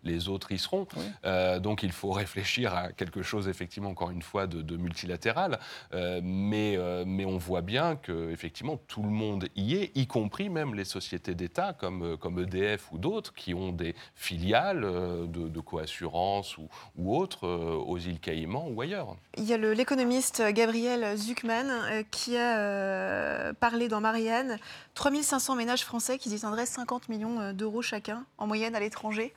les 0.02 0.28
autres 0.28 0.52
y 0.52 0.58
seront. 0.58 0.86
Oui. 0.96 1.60
Donc 1.60 1.82
il 1.82 1.92
faut 1.92 2.10
réfléchir 2.24 2.74
à 2.74 2.92
quelque 2.92 3.22
chose, 3.22 3.48
effectivement, 3.48 3.90
encore 3.90 4.10
une 4.10 4.22
fois, 4.22 4.46
de, 4.46 4.62
de 4.62 4.76
multilatéral. 4.76 5.58
Mais, 5.92 6.78
mais 7.06 7.24
on 7.24 7.38
voit 7.38 7.62
bien 7.62 7.96
que, 7.96 8.30
effectivement, 8.30 8.76
tout 8.88 9.02
le 9.02 9.10
monde 9.10 9.48
y 9.56 9.76
est, 9.76 9.92
y 9.94 10.06
compris 10.06 10.48
même 10.48 10.74
les 10.74 10.84
sociétés 10.84 11.34
d'État 11.34 11.72
comme, 11.72 12.16
comme 12.18 12.38
EDF 12.38 12.92
ou 12.92 12.98
d'autres, 12.98 13.32
qui 13.34 13.54
ont 13.54 13.72
des 13.72 13.94
filiales 14.34 14.82
euh, 14.84 15.26
de, 15.26 15.48
de 15.48 15.60
coassurance 15.60 16.58
ou, 16.58 16.68
ou 16.96 17.16
autres 17.16 17.46
euh, 17.46 17.76
aux 17.86 17.98
îles 17.98 18.18
Caïmans 18.18 18.66
ou 18.68 18.80
ailleurs. 18.80 19.16
Il 19.36 19.44
y 19.44 19.52
a 19.52 19.56
l'économiste 19.56 20.42
Gabriel 20.52 21.16
Zuckman 21.16 21.68
euh, 21.70 22.02
qui 22.10 22.36
a 22.36 23.52
parlé 23.54 23.88
dans 23.88 24.00
Marianne. 24.00 24.58
3500 24.94 25.54
ménages 25.54 25.84
français 25.84 26.18
qui 26.18 26.28
détiendraient 26.30 26.66
50 26.66 27.08
millions 27.08 27.52
d'euros 27.52 27.82
chacun, 27.82 28.24
en 28.38 28.46
moyenne 28.46 28.74
à 28.74 28.80
l'étranger. 28.80 29.32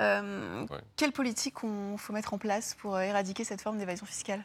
Euh, 0.00 0.66
Ouais. 0.70 0.78
Quelle 0.96 1.12
politique 1.12 1.54
il 1.62 1.98
faut 1.98 2.12
mettre 2.12 2.34
en 2.34 2.38
place 2.38 2.74
pour 2.80 2.98
éradiquer 2.98 3.44
cette 3.44 3.60
forme 3.60 3.78
d'évasion 3.78 4.06
fiscale? 4.06 4.44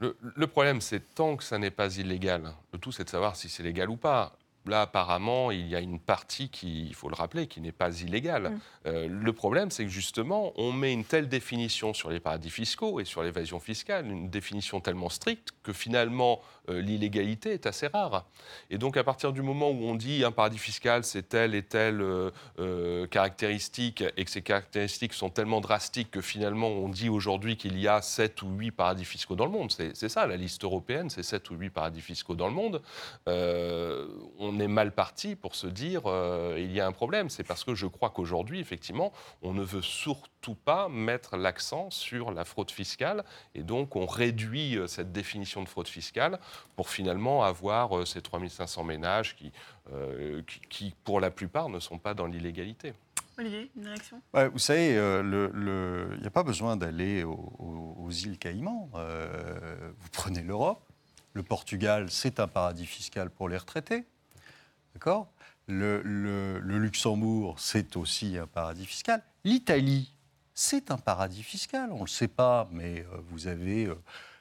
Le, 0.00 0.16
le 0.20 0.46
problème, 0.46 0.80
c'est 0.80 1.14
tant 1.14 1.36
que 1.36 1.44
ça 1.44 1.58
n'est 1.58 1.70
pas 1.70 1.96
illégal, 1.96 2.52
le 2.72 2.78
tout 2.78 2.92
c'est 2.92 3.04
de 3.04 3.10
savoir 3.10 3.36
si 3.36 3.48
c'est 3.48 3.62
légal 3.62 3.88
ou 3.90 3.96
pas. 3.96 4.32
Là, 4.68 4.82
apparemment, 4.82 5.50
il 5.50 5.66
y 5.66 5.74
a 5.74 5.80
une 5.80 5.98
partie 5.98 6.48
qui, 6.50 6.86
il 6.86 6.94
faut 6.94 7.08
le 7.08 7.14
rappeler, 7.14 7.46
qui 7.46 7.60
n'est 7.60 7.72
pas 7.72 7.90
illégale. 8.00 8.50
Mm. 8.50 8.60
Euh, 8.86 9.08
le 9.08 9.32
problème, 9.32 9.70
c'est 9.70 9.84
que 9.84 9.90
justement, 9.90 10.52
on 10.56 10.72
met 10.72 10.92
une 10.92 11.04
telle 11.04 11.28
définition 11.28 11.94
sur 11.94 12.10
les 12.10 12.20
paradis 12.20 12.50
fiscaux 12.50 13.00
et 13.00 13.04
sur 13.04 13.22
l'évasion 13.22 13.60
fiscale, 13.60 14.06
une 14.06 14.28
définition 14.28 14.80
tellement 14.80 15.08
stricte 15.08 15.52
que 15.62 15.72
finalement, 15.72 16.40
euh, 16.68 16.80
l'illégalité 16.80 17.52
est 17.52 17.66
assez 17.66 17.86
rare. 17.86 18.26
Et 18.70 18.78
donc, 18.78 18.96
à 18.96 19.04
partir 19.04 19.32
du 19.32 19.42
moment 19.42 19.70
où 19.70 19.84
on 19.84 19.94
dit 19.94 20.24
un 20.24 20.32
paradis 20.32 20.58
fiscal, 20.58 21.04
c'est 21.04 21.28
telle 21.28 21.54
et 21.54 21.62
telle 21.62 22.00
euh, 22.02 23.06
caractéristique, 23.06 24.04
et 24.16 24.24
que 24.24 24.30
ces 24.30 24.42
caractéristiques 24.42 25.14
sont 25.14 25.30
tellement 25.30 25.60
drastiques 25.60 26.10
que 26.10 26.20
finalement, 26.20 26.68
on 26.68 26.88
dit 26.88 27.08
aujourd'hui 27.08 27.56
qu'il 27.56 27.78
y 27.78 27.88
a 27.88 28.02
7 28.02 28.42
ou 28.42 28.50
8 28.50 28.70
paradis 28.72 29.04
fiscaux 29.04 29.36
dans 29.36 29.46
le 29.46 29.52
monde. 29.52 29.72
C'est 29.72 30.08
ça, 30.08 30.26
la 30.26 30.36
liste 30.36 30.64
européenne, 30.64 31.10
c'est 31.10 31.22
7 31.22 31.50
ou 31.50 31.54
8 31.54 31.70
paradis 31.70 32.00
fiscaux 32.00 32.34
dans 32.34 32.48
le 32.48 32.54
monde. 32.54 32.82
On 34.58 34.60
est 34.60 34.66
mal 34.68 34.92
parti 34.92 35.36
pour 35.36 35.54
se 35.54 35.66
dire 35.68 36.02
euh, 36.06 36.56
il 36.58 36.72
y 36.72 36.80
a 36.80 36.86
un 36.86 36.92
problème. 36.92 37.30
C'est 37.30 37.44
parce 37.44 37.62
que 37.64 37.74
je 37.74 37.86
crois 37.86 38.10
qu'aujourd'hui, 38.10 38.58
effectivement, 38.60 39.12
on 39.42 39.52
ne 39.52 39.62
veut 39.62 39.82
surtout 39.82 40.54
pas 40.56 40.88
mettre 40.88 41.36
l'accent 41.36 41.90
sur 41.90 42.32
la 42.32 42.44
fraude 42.44 42.70
fiscale 42.70 43.24
et 43.54 43.62
donc 43.62 43.94
on 43.96 44.06
réduit 44.06 44.76
euh, 44.76 44.86
cette 44.88 45.12
définition 45.12 45.62
de 45.62 45.68
fraude 45.68 45.86
fiscale 45.88 46.40
pour 46.76 46.88
finalement 46.90 47.44
avoir 47.44 47.96
euh, 47.98 48.04
ces 48.04 48.20
3500 48.20 48.82
ménages 48.84 49.36
qui, 49.36 49.52
euh, 49.92 50.42
qui, 50.46 50.60
qui, 50.68 50.94
pour 51.04 51.20
la 51.20 51.30
plupart, 51.30 51.68
ne 51.68 51.78
sont 51.78 51.98
pas 51.98 52.14
dans 52.14 52.26
l'illégalité. 52.26 52.94
Olivier, 53.38 53.70
une 53.76 53.86
réaction? 53.86 54.20
Ouais, 54.34 54.48
vous 54.48 54.58
savez, 54.58 54.96
euh, 54.96 55.22
le- 55.22 55.50
le- 55.54 56.08
il 56.16 56.20
n'y 56.22 56.26
a 56.26 56.30
pas 56.30 56.42
besoin 56.42 56.76
d'aller 56.76 57.22
au- 57.22 57.52
au- 57.60 57.94
aux 58.00 58.10
îles 58.10 58.36
Caïmans. 58.38 58.90
Euh, 58.96 59.92
vous 60.00 60.08
prenez 60.12 60.42
l'Europe. 60.42 60.82
Le 61.34 61.44
Portugal, 61.44 62.10
c'est 62.10 62.40
un 62.40 62.48
paradis 62.48 62.86
fiscal 62.86 63.30
pour 63.30 63.48
les 63.48 63.56
retraités. 63.56 64.04
D'accord? 64.94 65.28
Le, 65.66 66.00
le- 66.02 66.58
le 66.60 66.78
Luxembourg, 66.78 67.56
c'est 67.58 67.96
aussi 67.96 68.38
un 68.38 68.46
paradis 68.46 68.86
fiscal. 68.86 69.22
L'Italie, 69.44 70.12
c'est 70.54 70.90
un 70.90 70.96
paradis 70.98 71.42
fiscal. 71.42 71.90
On 71.92 71.96
ne 71.98 72.00
le 72.04 72.06
sait 72.08 72.28
pas, 72.28 72.68
mais 72.72 73.00
euh, 73.12 73.18
vous 73.30 73.46
avez 73.48 73.84
euh, 73.86 73.94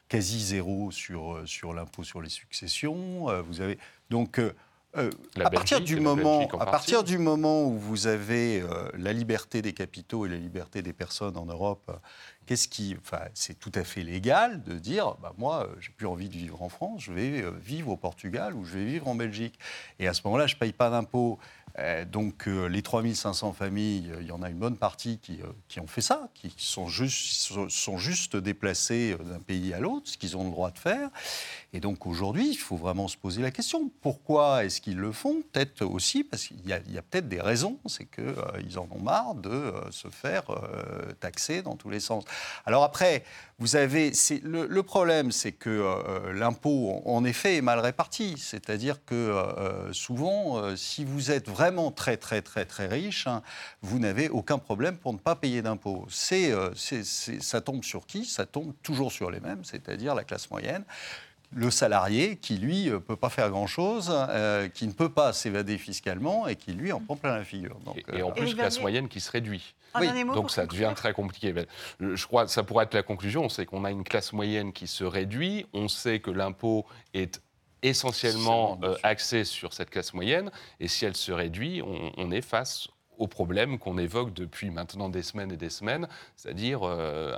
quasi 0.07 0.41
zéro 0.43 0.89
sur, 0.91 1.35
euh, 1.35 1.45
sur 1.45 1.73
l'impôt 1.73 2.03
sur 2.03 2.21
les 2.21 2.29
successions. 2.29 3.25
vous 3.43 3.61
avez 3.61 3.77
donc 4.09 4.39
euh, 4.39 4.53
à 5.35 5.49
partir 5.49 5.81
du 5.81 5.99
moment, 5.99 6.47
à 6.59 6.65
partir 6.65 7.03
du 7.03 7.17
moment 7.19 7.65
où 7.65 7.77
vous 7.77 8.07
avez 8.07 8.61
euh, 8.61 8.89
la 8.97 9.13
liberté 9.13 9.61
des 9.61 9.73
capitaux 9.73 10.25
et 10.25 10.29
la 10.29 10.37
liberté 10.37 10.81
des 10.81 10.93
personnes 10.93 11.37
en 11.37 11.45
Europe, 11.45 11.91
qu'est-ce 12.47 12.67
qui, 12.67 12.95
enfin, 12.99 13.21
c'est 13.33 13.59
tout 13.59 13.71
à 13.75 13.83
fait 13.83 14.01
légal 14.01 14.63
de 14.63 14.73
dire, 14.79 15.15
bah, 15.21 15.33
moi, 15.37 15.67
euh, 15.67 15.75
j'ai 15.79 15.91
plus 15.91 16.07
envie 16.07 16.29
de 16.29 16.33
vivre 16.33 16.63
en 16.63 16.69
France, 16.69 17.03
je 17.03 17.11
vais 17.11 17.43
euh, 17.43 17.51
vivre 17.51 17.89
au 17.89 17.97
Portugal 17.97 18.55
ou 18.55 18.63
je 18.63 18.77
vais 18.79 18.85
vivre 18.85 19.07
en 19.07 19.15
Belgique. 19.15 19.59
Et 19.99 20.07
à 20.07 20.13
ce 20.13 20.21
moment-là, 20.25 20.47
je 20.47 20.55
paye 20.55 20.71
pas 20.71 20.89
d'impôts. 20.89 21.37
Euh, 21.79 22.05
donc 22.05 22.47
euh, 22.47 22.67
les 22.67 22.81
3500 22.81 23.53
familles, 23.53 24.09
euh, 24.11 24.21
il 24.21 24.27
y 24.27 24.31
en 24.31 24.41
a 24.41 24.49
une 24.49 24.57
bonne 24.57 24.77
partie 24.77 25.19
qui, 25.19 25.41
euh, 25.43 25.47
qui 25.67 25.79
ont 25.79 25.85
fait 25.85 26.01
ça, 26.01 26.29
qui 26.33 26.51
sont 26.57 26.87
juste, 26.87 27.53
sont- 27.69 27.97
juste 27.97 28.35
déplacés 28.35 29.15
euh, 29.19 29.23
d'un 29.23 29.39
pays 29.39 29.73
à 29.73 29.79
l'autre, 29.79 30.09
ce 30.09 30.17
qu'ils 30.17 30.35
ont 30.37 30.45
le 30.45 30.49
droit 30.49 30.71
de 30.71 30.79
faire. 30.79 31.09
Et 31.73 31.79
donc 31.79 32.07
aujourd'hui, 32.07 32.49
il 32.49 32.57
faut 32.57 32.77
vraiment 32.77 33.07
se 33.07 33.17
poser 33.17 33.43
la 33.43 33.51
question. 33.51 33.91
Pourquoi 34.01 34.65
est-ce 34.65 34.81
qu'ils 34.81 34.97
le 34.97 35.11
font? 35.11 35.43
Peut-être 35.51 35.83
aussi 35.83 36.23
parce 36.23 36.45
qu'il 36.47 36.65
y 36.67 36.73
a, 36.73 36.79
peut-être 36.79 37.27
des 37.27 37.41
raisons. 37.41 37.77
C'est 37.85 38.05
qu'ils 38.05 38.79
en 38.79 38.87
ont 38.91 39.01
marre 39.01 39.35
de 39.35 39.49
euh, 39.49 39.91
se 39.91 40.07
faire 40.07 40.49
euh, 40.49 41.13
taxer 41.19 41.61
dans 41.61 41.75
tous 41.75 41.91
les 41.91 41.99
sens. 41.99 42.23
Alors 42.65 42.83
après, 42.83 43.23
vous 43.59 43.75
avez... 43.75 44.11
Le, 44.43 44.81
problème, 44.81 45.31
c'est 45.31 45.51
que 45.51 45.69
euh, 45.69 46.33
l'impôt, 46.33 47.01
en 47.05 47.23
effet, 47.23 47.57
est 47.57 47.61
mal 47.61 47.79
réparti. 47.79 48.35
C'est-à-dire 48.37 49.03
que 49.05 49.15
euh, 49.15 49.93
souvent, 49.93 50.57
euh, 50.57 50.75
si 50.75 51.03
vous 51.03 51.31
êtes 51.31 51.49
vraiment 51.49 51.66
très, 51.95 52.17
très, 52.17 52.41
très, 52.41 52.65
très 52.65 52.87
riche, 52.87 53.27
hein, 53.27 53.41
vous 53.81 53.99
n'avez 53.99 54.29
aucun 54.29 54.57
problème 54.57 54.97
pour 54.97 55.13
ne 55.13 55.17
pas 55.19 55.35
payer 55.35 55.61
d'impôts. 55.61 56.05
C'est, 56.09 56.51
euh, 56.51 56.69
c'est- 56.75 57.03
c'est- 57.03 57.41
ça 57.41 57.61
tombe 57.61 57.83
sur 57.83 58.05
qui? 58.05 58.25
Ça 58.25 58.45
tombe 58.45 58.73
toujours 58.83 59.11
sur 59.11 59.31
les 59.31 59.39
mêmes, 59.39 59.63
c'est-à-dire 59.63 60.15
la 60.15 60.23
classe 60.23 60.49
moyenne 60.49 60.83
le 61.55 61.71
salarié 61.71 62.35
qui, 62.35 62.57
lui, 62.57 62.87
ne 62.89 62.97
peut 62.97 63.15
pas 63.15 63.29
faire 63.29 63.49
grand-chose, 63.49 64.13
qui 64.73 64.85
ne 64.85 64.91
peut 64.91 65.07
pas 65.07 65.31
s'évader 65.31 65.77
fiscalement 65.77 66.45
et 66.45 66.57
qui, 66.57 66.73
lui, 66.73 66.91
en 66.91 66.99
prend 66.99 67.15
plein 67.15 67.37
la 67.37 67.45
figure. 67.45 67.77
Donc, 67.85 68.03
et, 68.11 68.21
en 68.21 68.31
plus, 68.31 68.53
classe 68.53 68.81
moyenne 68.81 69.07
qui 69.07 69.21
se 69.21 69.31
réduit. 69.31 69.73
Donc 70.35 70.51
ça 70.51 70.65
devient 70.65 70.91
très 70.93 71.13
compliqué. 71.13 71.55
Je 72.01 72.25
crois 72.27 72.43
que 72.45 72.51
ça 72.51 72.63
pourrait 72.63 72.83
être 72.83 72.93
la 72.93 73.01
conclusion. 73.01 73.45
On 73.45 73.49
sait 73.49 73.65
qu'on 73.65 73.85
a 73.85 73.91
une 73.91 74.03
classe 74.03 74.33
moyenne 74.33 74.73
qui 74.73 74.87
se 74.87 75.05
réduit. 75.05 75.65
On 75.71 75.87
sait 75.87 76.19
que 76.19 76.31
l'impôt 76.31 76.85
est 77.13 77.41
essentiellement 77.81 78.79
euh, 78.83 78.95
axé 79.03 79.43
sur 79.43 79.73
cette 79.73 79.89
classe 79.89 80.13
moyenne. 80.13 80.51
Et 80.79 80.87
si 80.87 81.05
elle 81.05 81.15
se 81.15 81.31
réduit, 81.31 81.81
on, 81.83 82.31
est 82.31 82.41
face 82.41 82.87
au 83.17 83.27
problème 83.27 83.79
qu'on 83.79 83.97
évoque 83.97 84.33
depuis 84.33 84.69
maintenant 84.69 85.09
des 85.09 85.23
semaines 85.23 85.51
et 85.51 85.57
des 85.57 85.69
semaines, 85.69 86.07
c'est-à-dire 86.35 86.81
euh, 86.83 87.33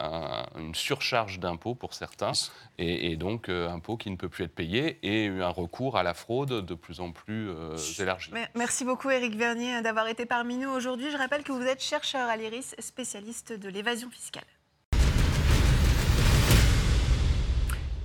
une 0.58 0.76
surcharge 0.76 1.40
d'impôts 1.40 1.76
pour 1.76 1.94
certains, 1.94 2.34
et, 2.78 3.16
donc 3.16 3.48
euh, 3.48 3.70
impôts 3.70 3.96
qui 3.96 4.12
ne 4.12 4.18
peut 4.18 4.28
plus 4.28 4.44
être 4.44 4.56
payés, 4.56 5.00
et 5.04 5.28
un 5.28 5.50
recours 5.50 5.98
à 5.98 6.04
la 6.04 6.14
fraude 6.14 6.66
de 6.66 6.74
plus 6.74 7.00
en 7.00 7.12
plus 7.12 7.52
élargi. 8.00 8.32
Merci 8.56 8.84
beaucoup 8.84 9.10
Éric 9.10 9.36
Vernier 9.36 9.82
d'avoir 9.82 10.08
été 10.08 10.26
parmi 10.26 10.58
nous 10.58 10.70
aujourd'hui. 10.70 11.12
Je 11.12 11.18
rappelle 11.18 11.44
que 11.44 11.54
vous 11.54 11.64
êtes 11.64 11.82
chercheur 11.82 12.28
à 12.28 12.36
l'IRIS, 12.36 12.76
spécialiste 12.80 13.54
de 13.54 13.70
l'évasion 13.70 14.10
fiscale. 14.10 14.44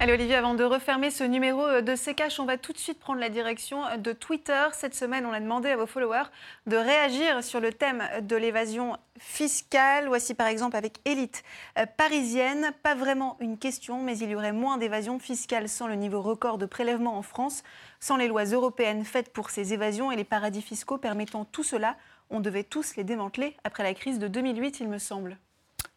Allez 0.05 0.13
Olivier, 0.13 0.35
avant 0.35 0.53
de 0.53 0.65
refermer 0.65 1.11
ce 1.11 1.25
numéro 1.25 1.67
euh, 1.67 1.81
de 1.81 1.95
CKH, 1.97 2.39
on 2.39 2.45
va 2.45 2.59
tout 2.59 2.75
de 2.75 2.79
suite 2.79 3.01
prendre 3.01 3.21
la 3.21 3.31
direction 3.31 3.87
euh, 3.87 3.97
de 3.97 4.13
Twitter. 4.13 4.67
Cette 4.75 4.95
semaine, 4.95 5.25
on 5.25 5.33
a 5.33 5.41
demandé 5.41 5.71
à 5.71 5.79
vos 5.79 5.87
followers 5.87 6.25
de 6.67 6.77
réagir 6.77 7.43
sur 7.43 7.59
le 7.59 7.73
thème 7.73 8.05
de 8.21 8.37
l'évasion 8.37 8.99
fiscale. 9.19 10.09
Voici 10.09 10.35
par 10.35 10.49
exemple 10.49 10.77
avec 10.77 10.99
Élite 11.07 11.43
euh, 11.79 11.87
parisienne, 11.87 12.73
pas 12.83 12.95
vraiment 12.95 13.39
une 13.41 13.57
question, 13.57 14.03
mais 14.03 14.19
il 14.19 14.29
y 14.29 14.35
aurait 14.35 14.53
moins 14.53 14.77
d'évasion 14.77 15.19
fiscale 15.19 15.71
sans 15.71 15.87
le 15.87 15.95
niveau 15.95 16.21
record 16.21 16.59
de 16.59 16.67
prélèvement 16.67 17.17
en 17.17 17.23
France, 17.23 17.63
sans 17.99 18.19
les 18.19 18.29
lois 18.29 18.45
européennes 18.45 19.07
faites 19.07 19.33
pour 19.33 19.49
ces 19.49 19.73
évasions 19.73 20.13
et 20.13 20.17
les 20.17 20.25
paradis 20.25 20.61
fiscaux 20.61 20.99
permettant 20.99 21.47
tout 21.47 21.65
cela. 21.65 21.97
On 22.29 22.41
devait 22.41 22.65
tous 22.65 22.97
les 22.97 23.05
démanteler 23.05 23.57
après 23.65 23.85
la 23.85 23.95
crise 23.95 24.19
de 24.19 24.29
2008, 24.29 24.81
il 24.81 24.89
me 24.89 24.99
semble. 24.99 25.39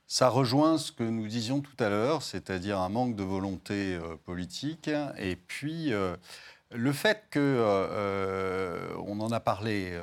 Ça 0.10 0.30
rejoint 0.30 0.78
ce 0.78 0.94
que 0.94 1.04
nous 1.04 1.28
disions 1.28 1.60
tout 1.60 1.84
à 1.84 1.90
l'heure, 1.90 2.24
c'est-à-dire 2.24 2.80
un 2.80 2.88
manque 2.88 3.18
de 3.18 3.24
volonté 3.24 3.96
euh, 3.96 4.16
politique, 4.24 4.90
et 5.18 5.36
puis 5.36 5.92
euh, 5.92 6.16
le 6.72 6.94
fait 6.94 7.26
que, 7.30 7.40
euh, 7.42 8.88
on 9.06 9.20
en 9.20 9.34
a 9.34 9.42
parlé, 9.42 10.00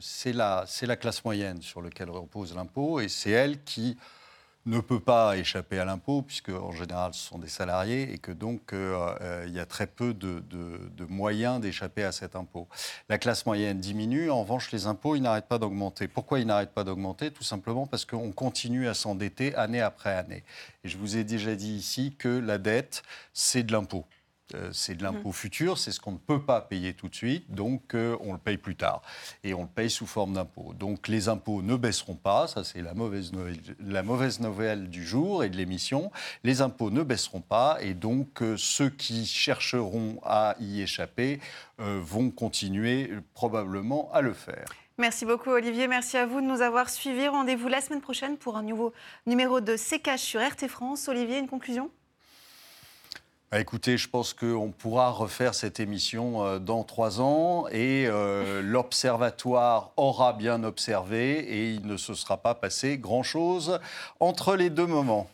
c'est 0.00 0.32
la, 0.32 0.64
la, 0.82 0.96
classe 0.96 1.24
moyenne 1.24 1.60
sur 1.60 1.82
laquelle 1.82 2.08
repose 2.08 2.54
l'impôt, 2.54 3.00
et 3.00 3.08
c'est 3.08 3.30
elle 3.30 3.64
qui 3.64 3.96
ne 4.70 4.80
peut 4.80 5.00
pas 5.00 5.36
échapper 5.36 5.78
à 5.78 5.84
l'impôt, 5.84 6.22
puisque 6.22 6.50
en 6.50 6.72
général 6.72 7.12
ce 7.12 7.28
sont 7.28 7.38
des 7.38 7.48
salariés, 7.48 8.12
et 8.12 8.18
que 8.18 8.32
donc 8.32 8.72
euh, 8.72 9.14
euh, 9.20 9.44
il 9.46 9.52
y 9.52 9.58
a 9.58 9.66
très 9.66 9.86
peu 9.86 10.14
de, 10.14 10.42
moyens 11.08 11.60
d'échapper 11.60 12.04
à 12.04 12.12
cet 12.12 12.36
impôt. 12.36 12.68
La 13.08 13.18
classe 13.18 13.44
moyenne 13.46 13.80
diminue, 13.80 14.30
en 14.30 14.42
revanche 14.42 14.70
les 14.70 14.86
impôts, 14.86 15.16
ils 15.16 15.22
n'arrêtent 15.22 15.48
pas 15.48 15.58
d'augmenter. 15.58 16.08
Pourquoi 16.08 16.38
ils 16.38 16.46
n'arrêtent 16.46 16.72
pas 16.72 16.84
d'augmenter? 16.84 17.30
Tout 17.30 17.42
simplement 17.42 17.86
parce 17.86 18.04
qu'on 18.04 18.30
continue 18.32 18.88
à 18.88 18.94
s'endetter 18.94 19.54
année 19.56 19.80
après 19.80 20.14
année. 20.14 20.44
Et 20.84 20.88
je 20.88 20.96
vous 20.96 21.16
ai 21.16 21.24
déjà 21.24 21.54
dit 21.56 21.72
ici 21.72 22.14
que 22.16 22.28
la 22.28 22.58
dette, 22.58 23.02
c'est 23.32 23.64
de 23.64 23.72
l'impôt. 23.72 24.06
Euh, 24.54 24.70
c'est 24.72 24.94
de 24.94 25.02
l'impôt 25.02 25.32
futur, 25.32 25.78
c'est 25.78 25.92
ce 25.92 26.00
qu'on 26.00 26.12
ne 26.12 26.18
peut 26.18 26.42
pas 26.42 26.60
payer 26.60 26.94
tout 26.94 27.08
de 27.08 27.14
suite, 27.14 27.50
donc 27.50 27.94
euh, 27.94 28.16
on 28.20 28.32
le 28.32 28.38
paye 28.38 28.56
plus 28.56 28.76
tard. 28.76 29.02
Et 29.44 29.54
on 29.54 29.62
le 29.62 29.68
paye 29.68 29.90
sous 29.90 30.06
forme 30.06 30.34
d'impôt. 30.34 30.74
Donc 30.78 31.08
les 31.08 31.28
impôts 31.28 31.62
ne 31.62 31.76
baisseront 31.76 32.14
pas, 32.14 32.46
ça 32.46 32.64
c'est 32.64 32.82
la 32.82 32.94
mauvaise, 32.94 33.32
nouvelle, 33.32 33.58
la 33.80 34.02
mauvaise 34.02 34.40
nouvelle 34.40 34.88
du 34.88 35.06
jour 35.06 35.44
et 35.44 35.50
de 35.50 35.56
l'émission. 35.56 36.10
Les 36.44 36.62
impôts 36.62 36.90
ne 36.90 37.02
baisseront 37.02 37.40
pas 37.40 37.78
et 37.80 37.94
donc 37.94 38.42
euh, 38.42 38.56
ceux 38.56 38.90
qui 38.90 39.26
chercheront 39.26 40.20
à 40.24 40.56
y 40.60 40.80
échapper 40.82 41.40
vont 41.78 42.30
continuer 42.30 43.10
probablement 43.32 44.10
à 44.12 44.20
le 44.20 44.34
faire. 44.34 44.66
Merci 44.98 45.24
beaucoup 45.24 45.48
Olivier, 45.48 45.88
merci 45.88 46.18
à 46.18 46.26
vous 46.26 46.42
de 46.42 46.46
nous 46.46 46.60
avoir 46.60 46.90
suivis. 46.90 47.26
Rendez-vous 47.26 47.68
la 47.68 47.80
semaine 47.80 48.02
prochaine 48.02 48.36
pour 48.36 48.58
un 48.58 48.62
nouveau 48.62 48.92
numéro 49.26 49.62
de 49.62 49.74
CKH 49.74 50.18
sur 50.18 50.46
RT 50.46 50.68
France. 50.68 51.08
Olivier, 51.08 51.38
une 51.38 51.48
conclusion? 51.48 51.90
Bah, 53.50 53.58
écoutez, 53.58 53.98
je 53.98 54.08
pense 54.08 54.32
qu'on 54.32 54.70
pourra 54.70 55.10
refaire 55.10 55.54
cette 55.54 55.80
émission 55.80 56.44
euh, 56.44 56.58
dans 56.60 56.84
trois 56.84 57.20
ans 57.20 57.66
et 57.72 58.06
euh, 58.06 58.62
l'Observatoire 58.64 59.90
aura 59.96 60.32
bien 60.34 60.62
observé 60.62 61.40
et 61.40 61.74
il 61.74 61.84
ne 61.84 61.96
se 61.96 62.14
sera 62.14 62.36
pas 62.36 62.54
passé 62.54 62.96
grand-chose 62.96 63.80
entre 64.20 64.54
les 64.54 64.70
deux 64.70 64.86
moments. 64.86 65.28